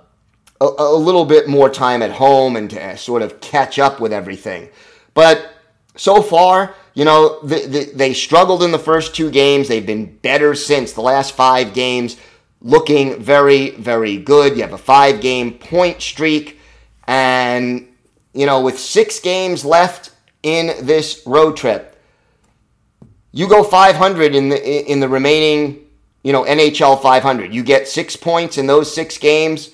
a, 0.60 0.66
a 0.66 0.98
little 0.98 1.26
bit 1.26 1.48
more 1.48 1.70
time 1.70 2.02
at 2.02 2.12
home 2.12 2.56
and 2.56 2.70
to 2.72 2.98
sort 2.98 3.22
of 3.22 3.40
catch 3.40 3.80
up 3.80 4.00
with 4.00 4.14
everything 4.14 4.70
but 5.18 5.54
so 5.96 6.22
far 6.22 6.76
you 6.98 7.06
know, 7.06 7.40
the, 7.44 7.68
the, 7.68 7.92
they 7.94 8.12
struggled 8.16 8.64
in 8.64 8.72
the 8.72 8.80
first 8.80 9.14
two 9.14 9.30
games. 9.30 9.68
They've 9.68 9.86
been 9.86 10.18
better 10.18 10.56
since 10.56 10.94
the 10.94 11.02
last 11.02 11.36
five 11.36 11.76
games, 11.76 12.18
looking 12.60 13.22
very, 13.22 13.70
very 13.70 14.18
good. 14.18 14.56
You 14.56 14.64
have 14.64 14.74
a 14.74 14.80
five 14.80 15.22
game 15.22 15.60
point 15.60 16.02
streak. 16.02 16.60
And, 17.06 17.88
you 18.34 18.48
know, 18.48 18.62
with 18.62 18.80
six 18.80 19.20
games 19.20 19.64
left 19.64 20.10
in 20.42 20.88
this 20.88 21.22
road 21.28 21.56
trip, 21.56 22.02
you 23.32 23.48
go 23.48 23.64
500 23.64 24.34
in 24.34 24.50
the, 24.50 24.92
in 24.92 25.00
the 25.00 25.08
remaining, 25.08 25.86
you 26.24 26.34
know, 26.34 26.46
NHL 26.46 27.00
500. 27.00 27.54
You 27.54 27.62
get 27.62 27.88
six 27.88 28.16
points 28.16 28.58
in 28.58 28.66
those 28.66 28.92
six 28.92 29.20
games, 29.20 29.70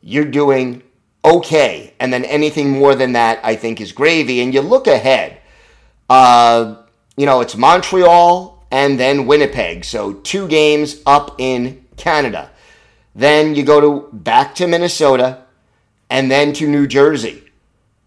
you're 0.00 0.24
doing 0.24 0.82
okay. 1.24 1.94
And 1.98 2.12
then 2.12 2.24
anything 2.24 2.70
more 2.70 2.94
than 2.94 3.12
that, 3.12 3.40
I 3.42 3.56
think, 3.56 3.80
is 3.80 3.92
gravy. 3.92 4.40
And 4.40 4.52
you 4.52 4.60
look 4.60 4.86
ahead 4.86 5.40
uh, 6.08 6.76
you 7.16 7.26
know, 7.26 7.40
it's 7.40 7.56
Montreal 7.56 8.64
and 8.70 8.98
then 8.98 9.26
Winnipeg. 9.26 9.84
So 9.84 10.14
two 10.14 10.48
games 10.48 11.00
up 11.06 11.36
in 11.38 11.84
Canada. 11.96 12.50
Then 13.14 13.54
you 13.54 13.62
go 13.62 13.80
to 13.80 14.08
back 14.12 14.54
to 14.56 14.66
Minnesota 14.66 15.44
and 16.10 16.30
then 16.30 16.52
to 16.54 16.68
New 16.68 16.86
Jersey, 16.86 17.44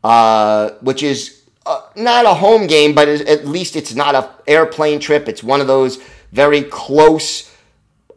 uh, 0.04 0.72
which 0.82 1.04
is 1.04 1.44
uh, 1.66 1.82
not 1.96 2.26
a 2.26 2.34
home 2.34 2.68
game, 2.68 2.94
but 2.94 3.08
at 3.08 3.48
least 3.48 3.76
it's 3.76 3.96
not 3.96 4.16
a 4.16 4.30
airplane 4.46 5.00
trip. 5.00 5.28
It's 5.28 5.44
one 5.44 5.62
of 5.62 5.68
those 5.68 5.98
very 6.32 6.64
close 6.64 7.54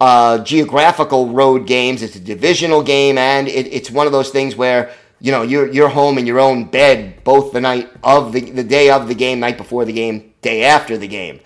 uh, 0.00 0.38
geographical 0.38 1.28
road 1.28 1.66
games. 1.66 2.02
It's 2.02 2.16
a 2.16 2.20
divisional 2.20 2.82
game, 2.82 3.18
and 3.18 3.48
it, 3.48 3.66
it's 3.66 3.90
one 3.90 4.06
of 4.06 4.12
those 4.12 4.30
things 4.30 4.56
where 4.56 4.90
you 5.20 5.30
know, 5.30 5.42
you're 5.42 5.70
you're 5.70 5.90
home 5.90 6.16
in 6.18 6.26
your 6.26 6.40
own 6.40 6.64
bed 6.64 7.22
both 7.24 7.52
the 7.52 7.60
night 7.60 7.90
of 8.02 8.32
the 8.32 8.40
the 8.40 8.64
day 8.64 8.90
of 8.90 9.06
the 9.06 9.14
game, 9.14 9.38
night 9.38 9.58
before 9.58 9.84
the 9.84 9.92
game, 9.92 10.32
day 10.40 10.64
after 10.64 10.96
the 10.96 11.08
game. 11.08 11.40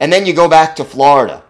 And 0.00 0.12
then 0.12 0.26
you 0.26 0.34
go 0.34 0.48
back 0.48 0.74
to 0.76 0.84
Florida 0.84 1.44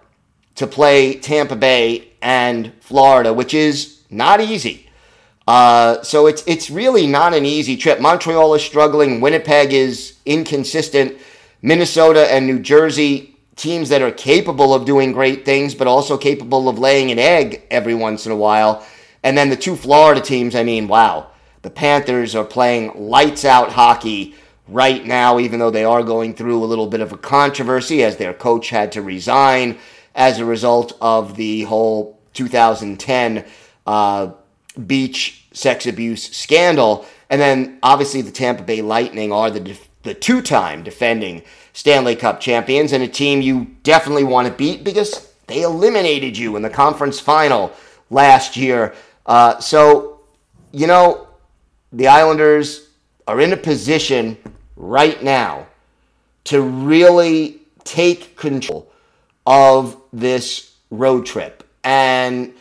to 0.56 0.66
play 0.66 1.14
Tampa 1.14 1.56
Bay 1.56 2.08
and 2.20 2.72
Florida, 2.80 3.32
which 3.32 3.54
is 3.54 4.02
not 4.10 4.42
easy. 4.42 4.90
Uh, 5.48 6.02
so 6.02 6.26
it's 6.26 6.44
it's 6.46 6.70
really 6.70 7.06
not 7.06 7.32
an 7.32 7.46
easy 7.46 7.76
trip. 7.76 8.00
Montreal 8.00 8.54
is 8.54 8.62
struggling. 8.62 9.20
Winnipeg 9.22 9.72
is 9.72 10.18
inconsistent. 10.26 11.16
Minnesota 11.62 12.30
and 12.30 12.46
New 12.46 12.58
Jersey, 12.58 13.31
teams 13.56 13.88
that 13.90 14.02
are 14.02 14.10
capable 14.10 14.74
of 14.74 14.84
doing 14.84 15.12
great 15.12 15.44
things, 15.44 15.74
but 15.74 15.86
also 15.86 16.16
capable 16.16 16.68
of 16.68 16.78
laying 16.78 17.10
an 17.10 17.18
egg 17.18 17.62
every 17.70 17.94
once 17.94 18.26
in 18.26 18.32
a 18.32 18.36
while. 18.36 18.84
And 19.22 19.36
then 19.36 19.50
the 19.50 19.56
two 19.56 19.76
Florida 19.76 20.20
teams, 20.20 20.54
I 20.54 20.64
mean, 20.64 20.88
wow. 20.88 21.28
The 21.62 21.70
Panthers 21.70 22.34
are 22.34 22.44
playing 22.44 22.92
lights 23.08 23.44
out 23.44 23.70
hockey 23.70 24.34
right 24.66 25.04
now, 25.04 25.38
even 25.38 25.60
though 25.60 25.70
they 25.70 25.84
are 25.84 26.02
going 26.02 26.34
through 26.34 26.62
a 26.62 26.66
little 26.66 26.88
bit 26.88 27.00
of 27.00 27.12
a 27.12 27.16
controversy 27.16 28.02
as 28.02 28.16
their 28.16 28.34
coach 28.34 28.70
had 28.70 28.92
to 28.92 29.02
resign 29.02 29.78
as 30.14 30.38
a 30.38 30.44
result 30.44 30.96
of 31.00 31.36
the 31.36 31.62
whole 31.62 32.18
2010 32.34 33.44
uh, 33.86 34.30
beach 34.86 35.46
sex 35.52 35.86
abuse 35.86 36.34
scandal. 36.34 37.06
And 37.30 37.40
then 37.40 37.78
obviously 37.82 38.22
the 38.22 38.30
Tampa 38.30 38.62
Bay 38.62 38.82
Lightning 38.82 39.32
are 39.32 39.50
the, 39.50 39.60
def- 39.60 39.88
the 40.02 40.14
two 40.14 40.42
time 40.42 40.82
defending 40.82 41.42
Stanley 41.72 42.16
Cup 42.16 42.40
champions 42.40 42.92
and 42.92 43.02
a 43.02 43.08
team 43.08 43.40
you 43.40 43.66
definitely 43.82 44.24
want 44.24 44.48
to 44.48 44.54
beat 44.54 44.84
because 44.84 45.32
they 45.46 45.62
eliminated 45.62 46.36
you 46.36 46.56
in 46.56 46.62
the 46.62 46.70
conference 46.70 47.18
final 47.18 47.72
last 48.10 48.56
year. 48.56 48.94
Uh, 49.26 49.58
so, 49.58 50.20
you 50.72 50.86
know, 50.86 51.28
the 51.92 52.08
Islanders 52.08 52.88
are 53.26 53.40
in 53.40 53.52
a 53.52 53.56
position 53.56 54.36
right 54.76 55.22
now 55.22 55.66
to 56.44 56.60
really 56.60 57.60
take 57.84 58.36
control 58.36 58.90
of 59.46 59.96
this 60.12 60.74
road 60.90 61.26
trip. 61.26 61.68
And 61.84 62.52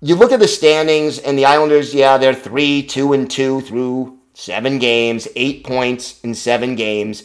you 0.00 0.14
look 0.14 0.32
at 0.32 0.40
the 0.40 0.48
standings, 0.48 1.18
and 1.18 1.38
the 1.38 1.44
Islanders, 1.44 1.94
yeah, 1.94 2.16
they're 2.16 2.34
three, 2.34 2.82
two, 2.82 3.12
and 3.12 3.30
two 3.30 3.60
through 3.60 4.18
seven 4.34 4.78
games, 4.78 5.28
eight 5.36 5.64
points 5.64 6.20
in 6.22 6.34
seven 6.34 6.74
games. 6.74 7.24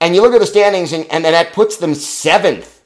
And 0.00 0.14
you 0.14 0.22
look 0.22 0.34
at 0.34 0.40
the 0.40 0.46
standings, 0.46 0.92
and, 0.92 1.06
and 1.10 1.24
that 1.24 1.52
puts 1.52 1.76
them 1.76 1.94
seventh 1.94 2.82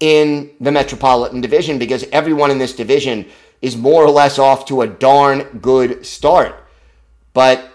in 0.00 0.50
the 0.60 0.72
Metropolitan 0.72 1.40
Division 1.40 1.78
because 1.78 2.04
everyone 2.12 2.50
in 2.50 2.58
this 2.58 2.74
division 2.74 3.26
is 3.62 3.76
more 3.76 4.04
or 4.04 4.10
less 4.10 4.38
off 4.38 4.66
to 4.66 4.82
a 4.82 4.86
darn 4.86 5.58
good 5.62 6.04
start. 6.04 6.54
But 7.32 7.70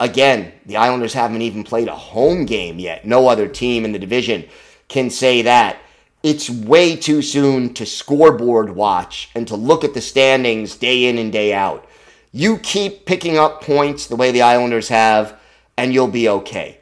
again, 0.00 0.52
the 0.66 0.76
Islanders 0.76 1.12
haven't 1.12 1.42
even 1.42 1.62
played 1.62 1.88
a 1.88 1.94
home 1.94 2.44
game 2.44 2.78
yet. 2.78 3.04
No 3.04 3.28
other 3.28 3.46
team 3.46 3.84
in 3.84 3.92
the 3.92 3.98
division 3.98 4.48
can 4.88 5.10
say 5.10 5.42
that. 5.42 5.78
It's 6.22 6.50
way 6.50 6.96
too 6.96 7.22
soon 7.22 7.74
to 7.74 7.86
scoreboard 7.86 8.70
watch 8.70 9.30
and 9.34 9.46
to 9.48 9.56
look 9.56 9.84
at 9.84 9.94
the 9.94 10.00
standings 10.00 10.76
day 10.76 11.06
in 11.06 11.18
and 11.18 11.32
day 11.32 11.52
out. 11.52 11.88
You 12.32 12.58
keep 12.58 13.06
picking 13.06 13.38
up 13.38 13.62
points 13.62 14.06
the 14.06 14.16
way 14.16 14.30
the 14.30 14.42
Islanders 14.42 14.88
have, 14.88 15.38
and 15.76 15.92
you'll 15.92 16.08
be 16.08 16.28
okay. 16.28 16.80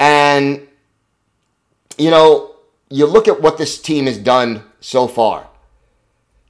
And, 0.00 0.66
you 1.98 2.10
know, 2.10 2.56
you 2.88 3.06
look 3.06 3.28
at 3.28 3.40
what 3.40 3.58
this 3.58 3.80
team 3.80 4.06
has 4.06 4.18
done 4.18 4.64
so 4.80 5.06
far. 5.06 5.46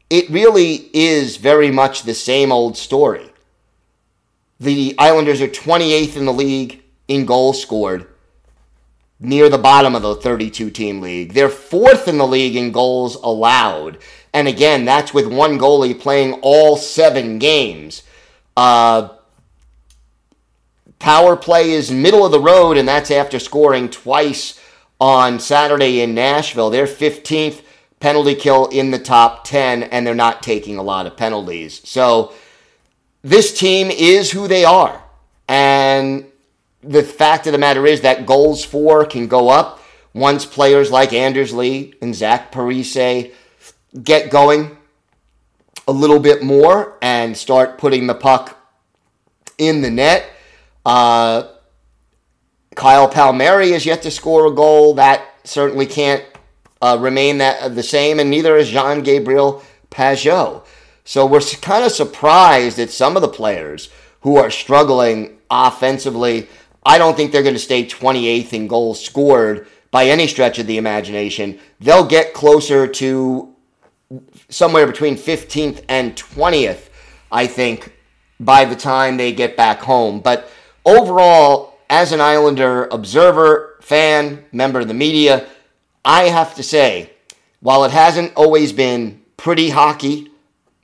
It 0.09 0.31
really 0.31 0.89
is 0.95 1.37
very 1.37 1.71
much 1.71 2.05
the 2.05 2.15
same 2.15 2.51
old 2.53 2.77
story. 2.77 3.31
The 4.59 4.95
Islanders 4.99 5.41
are 5.41 5.49
28th 5.49 6.17
in 6.17 6.25
the 6.27 6.33
league 6.33 6.83
in 7.09 7.27
goals 7.27 7.61
scored, 7.61 8.07
near 9.19 9.49
the 9.49 9.59
bottom 9.59 9.97
of 9.97 10.03
the 10.03 10.15
32 10.15 10.71
team 10.71 11.01
league. 11.01 11.33
They're 11.35 11.49
fourth 11.49 12.09
in 12.09 12.19
the 12.19 12.27
league 12.27 12.57
in 12.57 12.71
goals 12.71 13.17
allowed. 13.17 13.99
And 14.33 14.47
again, 14.47 14.85
that's 14.85 15.13
with 15.13 15.27
one 15.27 15.59
goalie 15.59 15.99
playing 15.99 16.35
all 16.43 16.77
seven 16.77 17.39
games. 17.39 18.03
Uh, 18.57 19.09
power 21.01 21.35
play 21.35 21.73
is 21.73 21.91
middle 21.91 22.25
of 22.25 22.31
the 22.31 22.39
road, 22.39 22.77
and 22.77 22.87
that's 22.87 23.11
after 23.11 23.41
scoring 23.41 23.89
twice 23.89 24.61
on 25.01 25.41
Saturday 25.41 26.01
in 26.01 26.15
Nashville. 26.15 26.71
They're 26.71 26.87
15th 26.87 27.63
penalty 27.99 28.37
kill 28.37 28.67
in 28.67 28.93
the 28.93 28.99
top 28.99 29.45
10, 29.45 29.83
and 29.83 30.07
they're 30.07 30.15
not 30.15 30.43
taking 30.43 30.79
a 30.79 30.83
lot 30.83 31.07
of 31.07 31.17
penalties. 31.17 31.81
So 31.89 32.33
this 33.23 33.59
team 33.59 33.91
is 33.91 34.31
who 34.31 34.47
they 34.47 34.65
are. 34.65 35.03
And 35.49 36.27
the 36.83 37.03
fact 37.03 37.47
of 37.47 37.53
the 37.53 37.59
matter 37.59 37.87
is 37.87 38.03
that 38.03 38.25
goals 38.27 38.65
for 38.65 39.05
can 39.05 39.27
go 39.27 39.49
up 39.49 39.81
once 40.15 40.47
players 40.47 40.91
like 40.91 41.13
Anders 41.13 41.53
Lee 41.53 41.95
and 42.01 42.15
Zach 42.15 42.53
Parise 42.53 43.33
get 44.03 44.31
going 44.31 44.77
a 45.89 45.93
little 45.93 46.21
bit 46.21 46.43
more 46.43 46.97
and 47.03 47.37
start 47.37 47.79
putting 47.79 48.07
the 48.07 48.15
puck 48.15 48.57
in 49.59 49.83
the 49.83 49.91
net. 49.91 50.31
Uh, 50.85 51.49
Kyle 52.75 53.09
Palmieri 53.09 53.73
is 53.73 53.85
yet 53.85 54.03
to 54.03 54.11
score 54.11 54.47
a 54.47 54.55
goal. 54.55 54.95
That 54.95 55.23
certainly 55.45 55.87
can't 55.87 56.25
uh, 56.81 56.99
remain 57.01 57.39
that 57.39 57.75
the 57.75 57.83
same, 57.83 58.19
and 58.19 58.31
neither 58.31 58.57
is 58.57 58.71
Jean 58.71 59.03
Gabriel 59.03 59.63
Pageau. 59.91 60.65
So 61.05 61.27
we're 61.27 61.41
kind 61.41 61.85
of 61.85 61.93
surprised 61.93 62.79
at 62.79 62.91
some 62.91 63.17
of 63.17 63.23
the 63.23 63.29
players 63.29 63.91
who 64.21 64.37
are 64.37 64.51
struggling 64.51 65.39
offensively. 65.51 66.49
I 66.85 66.99
don't 66.99 67.17
think 67.17 67.33
they're 67.33 67.43
going 67.43 67.55
to 67.55 67.61
stay 67.61 67.85
28th 67.85 68.53
in 68.53 68.69
goals 68.69 69.05
scored 69.05 69.67
by 69.91 70.07
any 70.07 70.27
stretch 70.27 70.59
of 70.59 70.67
the 70.67 70.79
imagination. 70.79 71.59
They'll 71.81 72.07
get 72.07 72.33
closer 72.33 72.87
to 72.87 73.55
somewhere 74.49 74.87
between 74.87 75.17
15th 75.17 75.85
and 75.89 76.15
20th, 76.17 76.89
I 77.31 77.47
think, 77.47 77.93
by 78.39 78.65
the 78.65 78.77
time 78.77 79.17
they 79.17 79.33
get 79.33 79.57
back 79.57 79.81
home. 79.81 80.21
But 80.21 80.51
overall, 80.85 81.79
as 81.89 82.13
an 82.13 82.21
Islander 82.21 82.87
observer, 82.87 83.79
fan, 83.81 84.45
member 84.53 84.81
of 84.81 84.89
the 84.89 84.95
media, 84.95 85.47
I 86.05 86.25
have 86.25 86.55
to 86.55 86.63
say, 86.63 87.11
while 87.61 87.85
it 87.85 87.91
hasn't 87.91 88.33
always 88.37 88.73
been 88.73 89.23
pretty 89.37 89.71
hockey, 89.71 90.31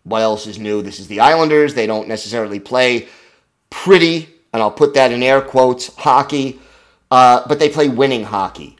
what 0.05 0.23
else 0.23 0.47
is 0.47 0.59
new? 0.59 0.83
This 0.83 1.01
is 1.01 1.09
the 1.09 1.21
Islanders. 1.21 1.75
They 1.75 1.87
don't 1.87 2.09
necessarily 2.09 2.61
play 2.61 3.09
pretty, 3.71 4.29
and 4.53 4.63
I'll 4.63 4.71
put 4.71 4.95
that 4.95 5.13
in 5.13 5.23
air 5.23 5.41
quotes, 5.41 5.95
hockey, 5.95 6.61
uh, 7.11 7.47
but 7.49 7.59
they 7.59 7.69
play 7.69 7.89
winning 7.89 8.25
hockey. 8.25 8.77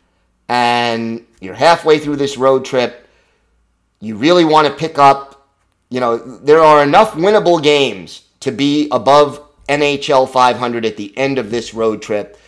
And 0.49 1.27
you're 1.41 1.55
halfway 1.55 1.99
through 1.99 2.17
this 2.17 2.37
road 2.37 2.65
trip. 2.65 3.09
You 4.01 4.17
really 4.17 4.45
want 4.45 4.69
to 4.69 4.75
pick 4.75 4.99
up, 4.99 5.49
you 5.91 6.01
know, 6.01 6.17
there 6.19 6.61
are 6.61 6.83
enough 6.83 7.13
winnable 7.13 7.63
games 7.63 8.23
to 8.41 8.53
be 8.53 8.89
above 8.91 9.46
NHL 9.69 10.29
500 10.29 10.85
at 10.85 10.97
the 10.97 11.17
end 11.17 11.39
of 11.39 11.51
this 11.51 11.75
road 11.75 12.03
trip. 12.03 12.39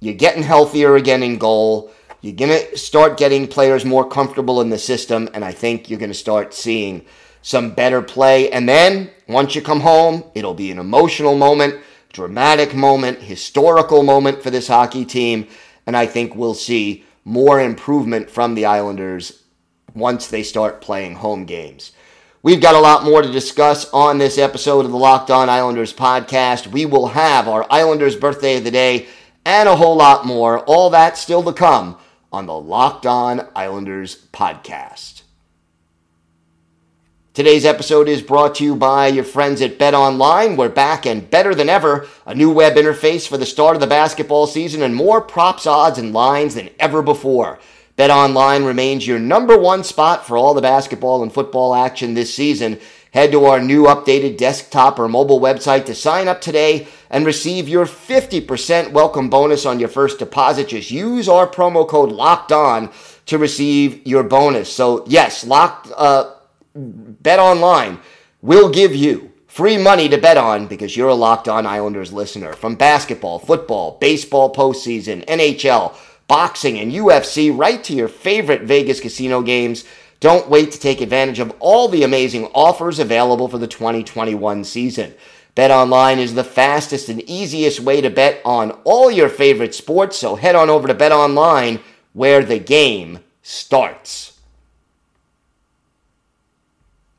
You're 0.00 0.14
getting 0.14 0.42
healthier 0.42 0.96
again 0.96 1.22
in 1.22 1.38
goal. 1.38 1.92
You're 2.20 2.34
going 2.34 2.50
to 2.50 2.78
start 2.78 3.16
getting 3.16 3.46
players 3.46 3.84
more 3.84 4.08
comfortable 4.08 4.60
in 4.60 4.70
the 4.70 4.78
system, 4.78 5.28
and 5.32 5.44
I 5.44 5.52
think 5.52 5.88
you're 5.88 5.98
going 5.98 6.10
to 6.10 6.14
start 6.14 6.54
seeing 6.54 7.04
some 7.42 7.70
better 7.70 8.02
play. 8.02 8.50
And 8.50 8.68
then 8.68 9.10
once 9.28 9.54
you 9.54 9.62
come 9.62 9.80
home, 9.80 10.24
it'll 10.34 10.54
be 10.54 10.70
an 10.70 10.78
emotional 10.78 11.36
moment, 11.36 11.80
dramatic 12.12 12.74
moment, 12.74 13.20
historical 13.20 14.02
moment 14.02 14.42
for 14.42 14.50
this 14.50 14.68
hockey 14.68 15.04
team. 15.04 15.46
And 15.86 15.96
I 15.96 16.06
think 16.06 16.34
we'll 16.34 16.54
see 16.54 17.04
more 17.24 17.60
improvement 17.60 18.30
from 18.30 18.54
the 18.54 18.66
Islanders 18.66 19.44
once 19.94 20.26
they 20.26 20.42
start 20.42 20.80
playing 20.80 21.14
home 21.16 21.44
games. 21.44 21.92
We've 22.46 22.60
got 22.60 22.76
a 22.76 22.78
lot 22.78 23.02
more 23.02 23.22
to 23.22 23.32
discuss 23.32 23.90
on 23.90 24.18
this 24.18 24.38
episode 24.38 24.84
of 24.84 24.92
the 24.92 24.96
Locked 24.96 25.32
On 25.32 25.48
Islanders 25.48 25.92
podcast. 25.92 26.68
We 26.68 26.86
will 26.86 27.08
have 27.08 27.48
our 27.48 27.66
Islanders 27.68 28.14
birthday 28.14 28.58
of 28.58 28.62
the 28.62 28.70
day 28.70 29.08
and 29.44 29.68
a 29.68 29.74
whole 29.74 29.96
lot 29.96 30.24
more. 30.24 30.60
All 30.60 30.90
that 30.90 31.18
still 31.18 31.42
to 31.42 31.52
come 31.52 31.98
on 32.32 32.46
the 32.46 32.56
Locked 32.56 33.04
On 33.04 33.48
Islanders 33.56 34.28
podcast. 34.32 35.22
Today's 37.34 37.64
episode 37.64 38.08
is 38.08 38.22
brought 38.22 38.54
to 38.54 38.64
you 38.64 38.76
by 38.76 39.08
your 39.08 39.24
friends 39.24 39.60
at 39.60 39.76
Bet 39.76 39.94
Online. 39.94 40.56
We're 40.56 40.68
back 40.68 41.04
and 41.04 41.28
better 41.28 41.52
than 41.52 41.68
ever. 41.68 42.06
A 42.26 42.34
new 42.36 42.52
web 42.52 42.76
interface 42.76 43.26
for 43.26 43.36
the 43.36 43.44
start 43.44 43.74
of 43.74 43.80
the 43.80 43.88
basketball 43.88 44.46
season 44.46 44.82
and 44.82 44.94
more 44.94 45.20
props, 45.20 45.66
odds, 45.66 45.98
and 45.98 46.12
lines 46.12 46.54
than 46.54 46.70
ever 46.78 47.02
before. 47.02 47.58
Bet 47.96 48.10
Online 48.10 48.64
remains 48.64 49.06
your 49.06 49.18
number 49.18 49.56
one 49.56 49.82
spot 49.82 50.26
for 50.26 50.36
all 50.36 50.52
the 50.52 50.60
basketball 50.60 51.22
and 51.22 51.32
football 51.32 51.74
action 51.74 52.12
this 52.12 52.34
season. 52.34 52.78
Head 53.12 53.32
to 53.32 53.46
our 53.46 53.58
new 53.58 53.84
updated 53.84 54.36
desktop 54.36 54.98
or 54.98 55.08
mobile 55.08 55.40
website 55.40 55.86
to 55.86 55.94
sign 55.94 56.28
up 56.28 56.42
today 56.42 56.88
and 57.08 57.24
receive 57.24 57.70
your 57.70 57.86
50% 57.86 58.92
welcome 58.92 59.30
bonus 59.30 59.64
on 59.64 59.80
your 59.80 59.88
first 59.88 60.18
deposit. 60.18 60.68
Just 60.68 60.90
use 60.90 61.26
our 61.26 61.46
promo 61.46 61.88
code 61.88 62.12
LOCKED 62.12 62.52
ON 62.52 62.90
to 63.24 63.38
receive 63.38 64.06
your 64.06 64.22
bonus. 64.22 64.70
So, 64.70 65.02
yes, 65.06 65.46
locked. 65.46 65.90
Uh, 65.96 66.34
Bet 66.74 67.38
Online 67.38 67.98
will 68.42 68.68
give 68.68 68.94
you 68.94 69.32
free 69.46 69.78
money 69.78 70.10
to 70.10 70.18
bet 70.18 70.36
on 70.36 70.66
because 70.66 70.94
you're 70.94 71.08
a 71.08 71.14
Locked 71.14 71.48
On 71.48 71.64
Islanders 71.64 72.12
listener. 72.12 72.52
From 72.52 72.74
basketball, 72.74 73.38
football, 73.38 73.96
baseball 73.98 74.54
postseason, 74.54 75.24
NHL, 75.24 75.96
boxing, 76.28 76.78
and 76.78 76.92
UFC, 76.92 77.56
right 77.56 77.82
to 77.84 77.94
your 77.94 78.08
favorite 78.08 78.62
Vegas 78.62 79.00
casino 79.00 79.42
games. 79.42 79.84
Don't 80.20 80.48
wait 80.48 80.72
to 80.72 80.78
take 80.78 81.00
advantage 81.00 81.38
of 81.38 81.54
all 81.58 81.88
the 81.88 82.02
amazing 82.02 82.46
offers 82.54 82.98
available 82.98 83.48
for 83.48 83.58
the 83.58 83.66
2021 83.66 84.64
season. 84.64 85.14
Bet 85.54 85.70
online 85.70 86.18
is 86.18 86.34
the 86.34 86.44
fastest 86.44 87.08
and 87.08 87.22
easiest 87.22 87.80
way 87.80 88.00
to 88.00 88.10
bet 88.10 88.40
on 88.44 88.72
all 88.84 89.10
your 89.10 89.28
favorite 89.28 89.74
sports, 89.74 90.18
so 90.18 90.36
head 90.36 90.54
on 90.54 90.68
over 90.68 90.88
to 90.88 90.94
Bet 90.94 91.12
Online 91.12 91.80
where 92.12 92.42
the 92.42 92.58
game 92.58 93.20
starts. 93.42 94.38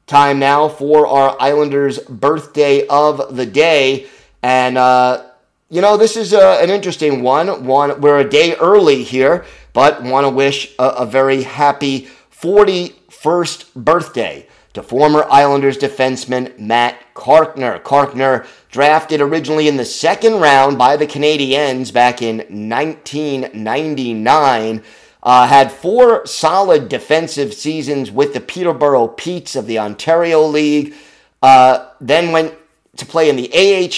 Time 0.07 0.39
now 0.39 0.69
for 0.69 1.05
our 1.05 1.35
Islanders' 1.39 1.99
birthday 1.99 2.87
of 2.87 3.35
the 3.35 3.45
day. 3.45 4.07
And, 4.41 4.77
uh, 4.77 5.23
you 5.69 5.81
know, 5.81 5.97
this 5.97 6.15
is 6.15 6.31
a, 6.33 6.41
uh, 6.41 6.59
an 6.61 6.69
interesting 6.69 7.23
one. 7.23 7.65
One 7.65 7.99
We're 7.99 8.19
a 8.19 8.29
day 8.29 8.55
early 8.55 9.03
here, 9.03 9.43
but 9.73 10.01
want 10.01 10.23
to 10.25 10.29
wish 10.29 10.73
a, 10.79 10.87
a 10.89 11.05
very 11.05 11.43
happy 11.43 12.07
41st 12.31 13.73
birthday 13.75 14.47
to 14.73 14.81
former 14.81 15.25
Islanders 15.29 15.77
defenseman 15.77 16.57
Matt 16.57 17.13
Carkner. 17.13 17.81
Carkner 17.81 18.47
drafted 18.69 19.19
originally 19.19 19.67
in 19.67 19.75
the 19.75 19.83
second 19.83 20.39
round 20.39 20.77
by 20.77 20.95
the 20.95 21.07
Canadiens 21.07 21.91
back 21.91 22.21
in 22.21 22.37
1999 22.37 24.83
uh, 25.23 25.47
had 25.47 25.71
four 25.71 26.23
solid 26.25 26.87
defensive 26.87 27.53
seasons 27.53 28.09
with 28.11 28.33
the 28.33 28.39
Peterborough 28.39 29.09
Petes 29.09 29.57
of 29.57 29.67
the 29.67 29.79
Ontario 29.79 30.45
League. 30.45 30.93
Uh, 31.41 31.89
then 31.99 32.31
went 32.31 32.53
to 32.97 33.05
play 33.05 33.29
in 33.29 33.35
the 33.35 33.51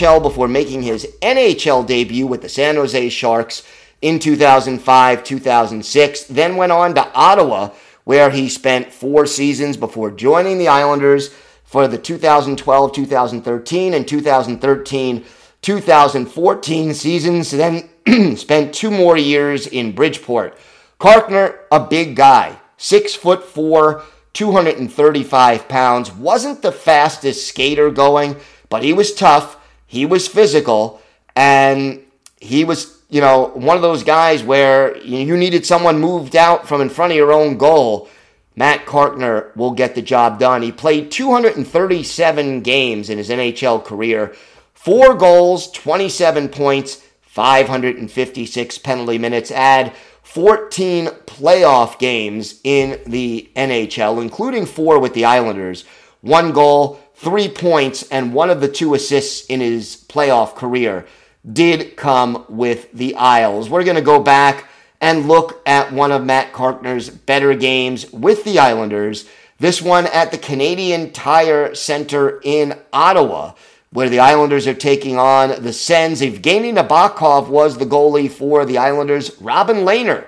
AHL 0.06 0.20
before 0.20 0.48
making 0.48 0.82
his 0.84 1.08
NHL 1.22 1.86
debut 1.86 2.28
with 2.28 2.42
the 2.42 2.50
San 2.50 2.76
Jose 2.76 3.10
Sharks 3.10 3.64
in 4.02 4.20
2005 4.20 5.24
2006. 5.24 6.24
Then 6.24 6.56
went 6.56 6.72
on 6.72 6.96
to 6.96 7.12
Ottawa, 7.14 7.72
where 8.04 8.30
he 8.30 8.50
spent 8.50 8.94
four 8.94 9.26
seasons 9.26 9.78
before 9.78 10.12
joining 10.12 10.58
the 10.58 10.68
Islanders 10.68 11.34
for 11.64 11.88
the 11.88 11.98
2012 11.98 12.94
2013 12.94 13.94
and 13.94 14.08
2013 14.08 15.26
2014 15.62 16.94
seasons. 16.94 17.52
Then 17.52 17.90
spent 18.38 18.74
two 18.74 18.92
more 18.92 19.18
years 19.18 19.68
in 19.68 19.92
Bridgeport. 19.92 20.58
Carkner, 21.00 21.60
a 21.72 21.80
big 21.80 22.16
guy, 22.16 22.58
Six 22.82 23.14
foot 23.14 23.44
four, 23.44 24.04
235 24.32 25.68
pounds. 25.68 26.14
Wasn't 26.14 26.62
the 26.62 26.72
fastest 26.72 27.46
skater 27.46 27.90
going, 27.92 28.38
but 28.70 28.84
he 28.84 28.94
was 28.94 29.14
tough. 29.14 29.58
He 29.86 30.06
was 30.06 30.28
physical. 30.28 31.02
And 31.36 32.04
he 32.40 32.64
was, 32.64 33.02
you 33.10 33.22
know, 33.22 33.52
one 33.56 33.76
of 33.76 33.82
those 33.82 34.04
guys 34.04 34.44
where 34.44 34.98
you 34.98 35.36
needed 35.36 35.66
someone 35.66 36.00
moved 36.00 36.36
out 36.36 36.68
from 36.68 36.82
in 36.82 36.90
front 36.90 37.12
of 37.12 37.18
your 37.18 37.34
own 37.34 37.58
goal. 37.58 38.10
Matt 38.56 38.86
Carkner 38.86 39.56
will 39.56 39.72
get 39.72 39.96
the 39.96 40.02
job 40.02 40.40
done. 40.40 40.62
He 40.62 40.72
played 40.72 41.12
237 41.12 42.62
games 42.62 43.10
in 43.10 43.18
his 43.18 43.30
NHL 43.30 43.84
career, 43.86 44.36
four 44.74 45.16
goals, 45.16 45.72
27 45.72 46.50
points, 46.50 47.02
556 47.22 48.78
penalty 48.80 49.18
minutes. 49.18 49.50
Add 49.50 49.94
14 50.24 51.08
playoff 51.26 51.98
games 52.00 52.60
in 52.64 53.02
the 53.08 53.50
NHL, 53.56 54.22
including 54.22 54.66
four 54.66 55.00
with 55.00 55.14
the 55.14 55.26
Islanders, 55.26 55.86
one 56.22 56.52
goal, 56.52 57.00
three 57.20 57.50
points, 57.50 58.04
and 58.04 58.34
one 58.34 58.50
of 58.50 58.62
the 58.62 58.70
two 58.70 58.94
assists 58.94 59.46
in 59.48 59.60
his 59.60 60.06
playoff 60.08 60.56
career 60.56 61.06
did 61.52 61.98
come 61.98 62.46
with 62.48 62.92
the 62.94 63.16
Isles. 63.16 63.70
We're 63.70 63.84
going 63.84 63.98
to 63.98 64.02
go 64.02 64.22
back 64.22 64.70
and 65.02 65.28
look 65.28 65.62
at 65.66 65.92
one 65.92 66.14
of 66.14 66.24
Matt 66.24 66.54
Carkner's 66.54 67.10
better 67.10 67.54
games 67.54 68.10
with 68.12 68.46
the 68.46 68.60
Islanders. 68.60 69.28
This 69.58 69.82
one 69.82 70.08
at 70.08 70.32
the 70.32 70.38
Canadian 70.38 71.12
Tire 71.12 71.76
Center 71.76 72.40
in 72.42 72.80
Ottawa, 72.94 73.54
where 73.92 74.10
the 74.10 74.20
Islanders 74.20 74.66
are 74.68 74.74
taking 74.74 75.18
on 75.18 75.62
the 75.62 75.74
Sens. 75.74 76.22
Evgeny 76.22 76.74
Nabokov 76.74 77.50
was 77.50 77.78
the 77.78 77.86
goalie 77.86 78.32
for 78.32 78.66
the 78.66 78.78
Islanders. 78.78 79.32
Robin 79.42 79.78
Lehner, 79.78 80.26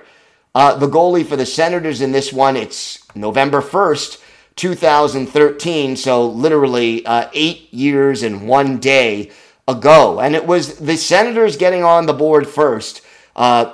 uh, 0.54 0.74
the 0.76 0.88
goalie 0.88 1.26
for 1.26 1.36
the 1.36 1.46
Senators 1.46 2.02
in 2.02 2.12
this 2.12 2.34
one. 2.34 2.56
It's 2.56 2.98
November 3.14 3.62
1st, 3.62 4.22
2013, 4.56 5.96
so 5.96 6.26
literally 6.26 7.04
uh, 7.06 7.28
eight 7.32 7.72
years 7.72 8.22
and 8.22 8.46
one 8.46 8.78
day 8.78 9.30
ago. 9.66 10.20
And 10.20 10.34
it 10.34 10.46
was 10.46 10.78
the 10.78 10.96
Senators 10.96 11.56
getting 11.56 11.84
on 11.84 12.06
the 12.06 12.12
board 12.12 12.46
first. 12.46 13.02
Uh, 13.34 13.72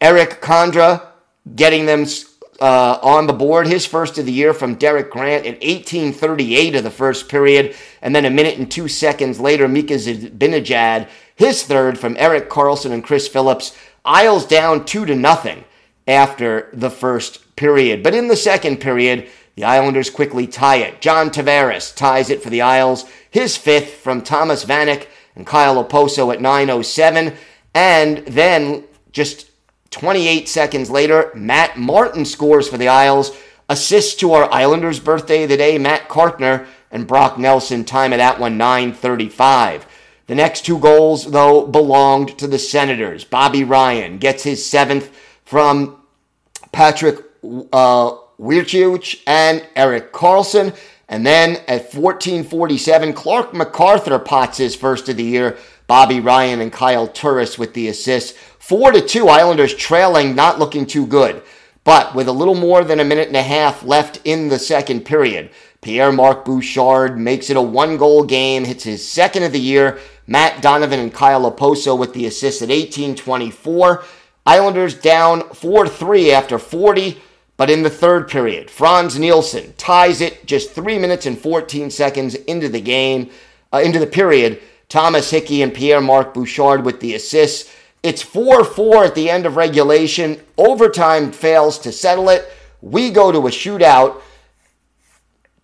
Erik 0.00 0.40
Condra 0.40 1.06
getting 1.54 1.86
them 1.86 2.04
uh, 2.60 2.98
on 3.02 3.26
the 3.26 3.32
board, 3.32 3.66
his 3.66 3.86
first 3.86 4.18
of 4.18 4.26
the 4.26 4.32
year 4.32 4.52
from 4.52 4.74
Derek 4.74 5.10
Grant 5.10 5.46
in 5.46 5.54
1838 5.54 6.74
of 6.74 6.84
the 6.84 6.90
first 6.90 7.28
period. 7.28 7.76
And 8.02 8.14
then 8.14 8.24
a 8.24 8.30
minute 8.30 8.58
and 8.58 8.70
two 8.70 8.88
seconds 8.88 9.38
later, 9.40 9.68
Mika 9.68 9.94
Zibanejad, 9.94 11.08
his 11.36 11.62
third 11.62 11.98
from 11.98 12.16
Erik 12.16 12.50
Karlsson 12.50 12.92
and 12.92 13.04
Chris 13.04 13.28
Phillips. 13.28 13.76
Isles 14.04 14.46
down 14.46 14.84
two 14.84 15.04
to 15.06 15.14
nothing 15.14 15.64
after 16.06 16.70
the 16.72 16.90
first 16.90 17.54
period. 17.56 18.02
But 18.02 18.14
in 18.14 18.28
the 18.28 18.36
second 18.36 18.78
period, 18.78 19.28
the 19.58 19.64
Islanders 19.64 20.08
quickly 20.08 20.46
tie 20.46 20.76
it. 20.76 21.00
John 21.00 21.30
Tavares 21.30 21.92
ties 21.92 22.30
it 22.30 22.44
for 22.44 22.48
the 22.48 22.62
Isles, 22.62 23.04
his 23.28 23.56
fifth 23.56 23.94
from 23.94 24.22
Thomas 24.22 24.64
Vanek 24.64 25.08
and 25.34 25.44
Kyle 25.44 25.84
Okposo 25.84 26.32
at 26.32 26.38
9.07. 26.38 27.34
And 27.74 28.18
then 28.18 28.84
just 29.10 29.50
28 29.90 30.48
seconds 30.48 30.90
later, 30.90 31.32
Matt 31.34 31.76
Martin 31.76 32.24
scores 32.24 32.68
for 32.68 32.78
the 32.78 32.86
Isles. 32.86 33.36
Assist 33.68 34.20
to 34.20 34.32
our 34.32 34.48
Islanders' 34.52 35.00
birthday 35.00 35.42
of 35.42 35.48
the 35.48 35.56
day, 35.56 35.76
Matt 35.76 36.08
Carkner 36.08 36.68
and 36.92 37.08
Brock 37.08 37.36
Nelson. 37.36 37.84
Time 37.84 38.12
of 38.12 38.18
that 38.18 38.38
one, 38.38 38.56
9.35. 38.56 39.82
The 40.28 40.36
next 40.36 40.66
two 40.66 40.78
goals, 40.78 41.32
though, 41.32 41.66
belonged 41.66 42.38
to 42.38 42.46
the 42.46 42.60
Senators. 42.60 43.24
Bobby 43.24 43.64
Ryan 43.64 44.18
gets 44.18 44.44
his 44.44 44.64
seventh 44.64 45.10
from 45.44 46.00
Patrick 46.70 47.24
uh, 47.72 48.18
and 48.38 49.66
Erik 49.76 50.12
Karlsson. 50.12 50.74
And 51.08 51.26
then 51.26 51.58
at 51.66 51.90
14:47, 51.90 53.14
Clarke 53.14 53.54
MacArthur 53.54 54.18
pots 54.18 54.58
his 54.58 54.76
first 54.76 55.08
of 55.08 55.16
the 55.16 55.24
year. 55.24 55.56
Bobby 55.86 56.20
Ryan 56.20 56.60
and 56.60 56.72
Kyle 56.72 57.08
Turris 57.08 57.58
with 57.58 57.72
the 57.72 57.88
assist. 57.88 58.36
Four 58.58 58.92
to 58.92 59.00
two, 59.00 59.28
Islanders 59.28 59.74
trailing, 59.74 60.34
not 60.34 60.58
looking 60.58 60.84
too 60.84 61.06
good. 61.06 61.42
But 61.82 62.14
with 62.14 62.28
a 62.28 62.32
little 62.32 62.54
more 62.54 62.84
than 62.84 63.00
a 63.00 63.04
minute 63.04 63.28
and 63.28 63.36
a 63.36 63.42
half 63.42 63.82
left 63.82 64.20
in 64.24 64.48
the 64.48 64.58
second 64.58 65.06
period, 65.06 65.48
Pierre 65.80 66.12
Marc 66.12 66.44
Bouchard 66.44 67.18
makes 67.18 67.48
it 67.48 67.56
a 67.56 67.62
one 67.62 67.96
goal 67.96 68.24
game, 68.24 68.66
hits 68.66 68.84
his 68.84 69.08
second 69.08 69.44
of 69.44 69.52
the 69.52 69.60
year. 69.60 69.98
Matt 70.26 70.60
Donovan 70.60 71.00
and 71.00 71.14
Kyle 71.14 71.50
Okposo 71.50 71.98
with 71.98 72.12
the 72.12 72.26
assist 72.26 72.60
at 72.60 72.70
18:24. 72.70 74.04
Islanders 74.44 74.94
down 74.94 75.48
4 75.54 75.88
3 75.88 76.30
after 76.30 76.58
40. 76.58 77.22
But 77.58 77.70
in 77.70 77.82
the 77.82 77.90
third 77.90 78.28
period, 78.28 78.70
Frans 78.70 79.18
Nielsen 79.18 79.74
ties 79.76 80.20
it 80.20 80.46
just 80.46 80.70
three 80.70 80.96
minutes 80.96 81.26
and 81.26 81.36
14 81.36 81.90
seconds 81.90 82.36
into 82.36 82.68
the 82.68 82.80
game, 82.80 83.30
uh, 83.72 83.78
into 83.78 83.98
the 83.98 84.06
period. 84.06 84.62
Thomas 84.88 85.28
Hickey 85.28 85.60
and 85.60 85.74
Pierre 85.74 86.00
Marc 86.00 86.32
Bouchard 86.32 86.84
with 86.84 87.00
the 87.00 87.14
assists. 87.14 87.70
It's 88.04 88.22
4 88.22 88.64
4 88.64 89.04
at 89.04 89.16
the 89.16 89.28
end 89.28 89.44
of 89.44 89.56
regulation. 89.56 90.40
Overtime 90.56 91.32
fails 91.32 91.80
to 91.80 91.90
settle 91.90 92.28
it. 92.28 92.48
We 92.80 93.10
go 93.10 93.32
to 93.32 93.48
a 93.48 93.50
shootout. 93.50 94.22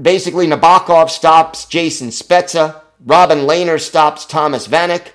Basically, 0.02 0.48
Nabokov 0.48 1.11
stops 1.11 1.64
Jason 1.64 2.09
Spezza. 2.09 2.83
Robin 3.07 3.46
Lehner 3.46 3.80
stops 3.80 4.26
Thomas 4.26 4.66
Vanek. 4.66 5.12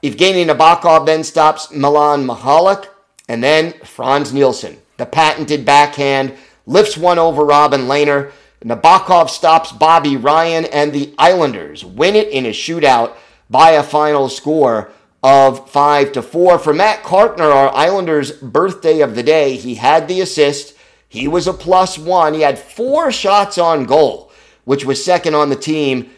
Evgeny 0.00 0.46
Nabokov 0.46 1.06
then 1.06 1.24
stops 1.24 1.72
Milan 1.72 2.24
Michalek. 2.24 2.86
And 3.28 3.42
then 3.42 3.72
Frans 3.82 4.32
Nielsen 4.32 4.78
the 4.96 5.06
patented 5.06 5.64
backhand, 5.64 6.34
lifts 6.66 6.96
one 6.96 7.18
over 7.18 7.44
Robin 7.44 7.82
Lehner. 7.82 8.32
Nabokov 8.64 9.28
stops 9.28 9.72
Bobby 9.72 10.16
Ryan, 10.16 10.64
and 10.66 10.92
the 10.92 11.14
Islanders 11.18 11.84
win 11.84 12.16
it 12.16 12.28
in 12.28 12.46
a 12.46 12.50
shootout 12.50 13.14
by 13.50 13.72
a 13.72 13.82
final 13.82 14.28
score 14.28 14.90
of 15.22 15.70
5 15.70 16.12
to 16.12 16.22
4. 16.22 16.58
For 16.58 16.72
Matt 16.72 17.02
Carkner, 17.02 17.52
our 17.52 17.74
Islanders' 17.74 18.32
birthday 18.32 19.00
of 19.00 19.14
the 19.14 19.22
day, 19.22 19.56
he 19.56 19.74
had 19.74 20.08
the 20.08 20.20
assist. 20.20 20.74
He 21.08 21.28
was 21.28 21.46
a 21.46 21.52
plus 21.52 21.98
one. 21.98 22.34
He 22.34 22.40
had 22.40 22.58
four 22.58 23.12
shots 23.12 23.58
on 23.58 23.84
goal, 23.84 24.32
which 24.64 24.84
was 24.84 25.04
second 25.04 25.34
on 25.34 25.48
the 25.48 25.56
team, 25.56 26.10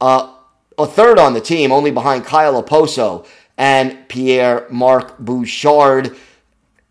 uh, 0.00 0.32
a 0.76 0.86
third 0.86 1.18
on 1.18 1.34
the 1.34 1.40
team, 1.40 1.72
only 1.72 1.90
behind 1.90 2.24
Kyle 2.24 2.62
Okposo 2.62 3.26
and 3.56 4.08
Pierre 4.08 4.66
Marc 4.70 5.18
Bouchard. 5.18 6.16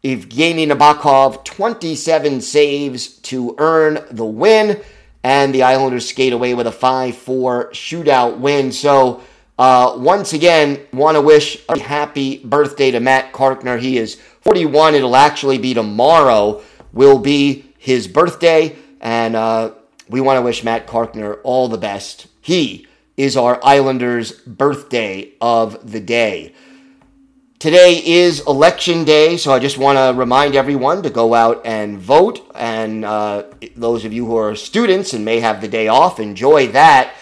Evgeny 0.08 0.66
Nabokov, 0.66 1.44
27 1.44 2.40
saves 2.40 3.08
to 3.08 3.56
earn 3.58 4.06
the 4.10 4.26
win. 4.26 4.82
And 5.22 5.54
the 5.54 5.64
Islanders 5.64 6.08
skate 6.08 6.32
away 6.32 6.54
with 6.54 6.66
a 6.66 6.72
5 6.72 7.18
4 7.18 7.72
shootout 7.72 8.38
win. 8.38 8.72
So, 8.72 9.22
uh, 9.60 9.96
once 9.98 10.32
again, 10.32 10.80
want 10.94 11.16
to 11.16 11.22
wish 11.22 11.62
a 11.68 11.78
happy 11.78 12.38
birthday 12.38 12.92
to 12.92 13.02
Matt 13.02 13.34
Carkner. 13.34 13.78
He 13.78 13.98
is 13.98 14.16
41. 14.42 14.96
It'll 14.96 15.18
actually 15.18 15.58
be 15.58 15.74
tomorrow, 15.74 16.62
will 16.94 17.20
be 17.20 17.66
his 17.78 18.08
birthday. 18.08 18.78
And 19.02 19.36
uh, 19.36 19.72
we 20.08 20.22
want 20.22 20.38
to 20.38 20.42
wish 20.42 20.64
Matt 20.64 20.88
Carkner 20.88 21.42
all 21.44 21.68
the 21.68 21.78
best. 21.78 22.28
He 22.40 22.88
is 23.18 23.36
our 23.36 23.60
Islanders' 23.62 24.32
birthday 24.32 25.34
of 25.42 25.92
the 25.92 26.00
day. 26.00 26.54
Today 27.60 28.04
is 28.06 28.42
election 28.42 29.04
day, 29.04 29.36
so 29.36 29.52
I 29.52 29.58
just 29.58 29.80
want 29.80 29.98
to 29.98 30.16
remind 30.16 30.56
everyone 30.56 31.02
to 31.02 31.10
go 31.10 31.34
out 31.34 31.66
and 31.66 31.98
vote. 31.98 32.48
And 32.54 33.04
uh, 33.04 33.46
those 33.76 34.06
of 34.06 34.14
you 34.14 34.28
who 34.28 34.38
are 34.38 34.56
students 34.56 35.14
and 35.14 35.26
may 35.26 35.40
have 35.40 35.60
the 35.60 35.68
day 35.68 35.88
off, 35.88 36.20
enjoy 36.20 36.68
that. 36.68 37.16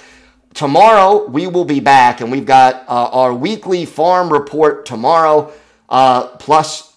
Tomorrow 0.54 1.28
we 1.28 1.48
will 1.48 1.64
be 1.64 1.80
back, 1.80 2.20
and 2.20 2.34
we've 2.34 2.46
got 2.46 2.84
uh, 2.90 3.10
our 3.14 3.34
weekly 3.34 3.86
farm 3.86 4.30
report 4.30 4.86
tomorrow. 4.86 5.54
Uh, 5.88 6.28
plus, 6.36 6.94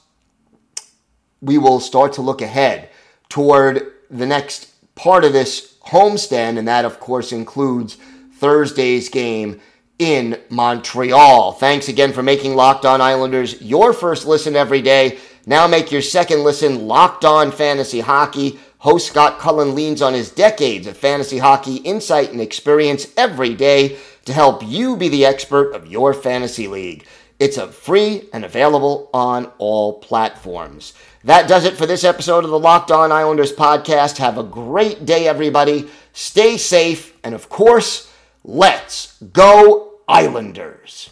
we 1.40 1.58
will 1.58 1.78
start 1.78 2.14
to 2.14 2.22
look 2.22 2.42
ahead 2.42 2.90
toward 3.28 3.92
the 4.10 4.26
next 4.26 4.72
part 4.96 5.22
of 5.22 5.32
this 5.32 5.76
homestand, 5.86 6.58
and 6.58 6.66
that, 6.66 6.84
of 6.84 6.98
course, 6.98 7.30
includes 7.30 7.98
Thursday's 8.32 9.08
game 9.08 9.60
in 9.98 10.40
Montreal. 10.48 11.52
Thanks 11.52 11.88
again 11.88 12.12
for 12.12 12.22
making 12.22 12.54
Locked 12.54 12.84
On 12.84 13.00
Islanders 13.00 13.60
your 13.60 13.92
first 13.92 14.26
listen 14.26 14.56
every 14.56 14.82
day. 14.82 15.18
Now 15.46 15.66
make 15.66 15.90
your 15.90 16.02
second 16.02 16.44
listen 16.44 16.86
Locked 16.86 17.24
On 17.24 17.50
Fantasy 17.50 18.00
Hockey. 18.00 18.58
Host 18.78 19.08
Scott 19.08 19.40
Cullen 19.40 19.74
leans 19.74 20.02
on 20.02 20.14
his 20.14 20.30
decades 20.30 20.86
of 20.86 20.96
fantasy 20.96 21.38
hockey 21.38 21.76
insight 21.76 22.30
and 22.30 22.40
experience 22.40 23.12
every 23.16 23.54
day 23.54 23.96
to 24.24 24.32
help 24.32 24.62
you 24.64 24.96
be 24.96 25.08
the 25.08 25.24
expert 25.24 25.74
of 25.74 25.86
your 25.86 26.14
fantasy 26.14 26.68
league. 26.68 27.04
It's 27.40 27.56
a 27.56 27.68
free 27.68 28.28
and 28.32 28.44
available 28.44 29.10
on 29.12 29.50
all 29.58 30.00
platforms. 30.00 30.92
That 31.24 31.48
does 31.48 31.64
it 31.64 31.76
for 31.76 31.86
this 31.86 32.04
episode 32.04 32.44
of 32.44 32.50
the 32.50 32.58
Locked 32.58 32.90
On 32.90 33.10
Islanders 33.10 33.52
podcast. 33.52 34.18
Have 34.18 34.38
a 34.38 34.44
great 34.44 35.06
day, 35.06 35.26
everybody. 35.26 35.88
Stay 36.12 36.56
safe, 36.56 37.16
and 37.24 37.34
of 37.34 37.48
course, 37.48 38.12
let's 38.44 39.20
go 39.32 39.87
Islanders. 40.08 41.10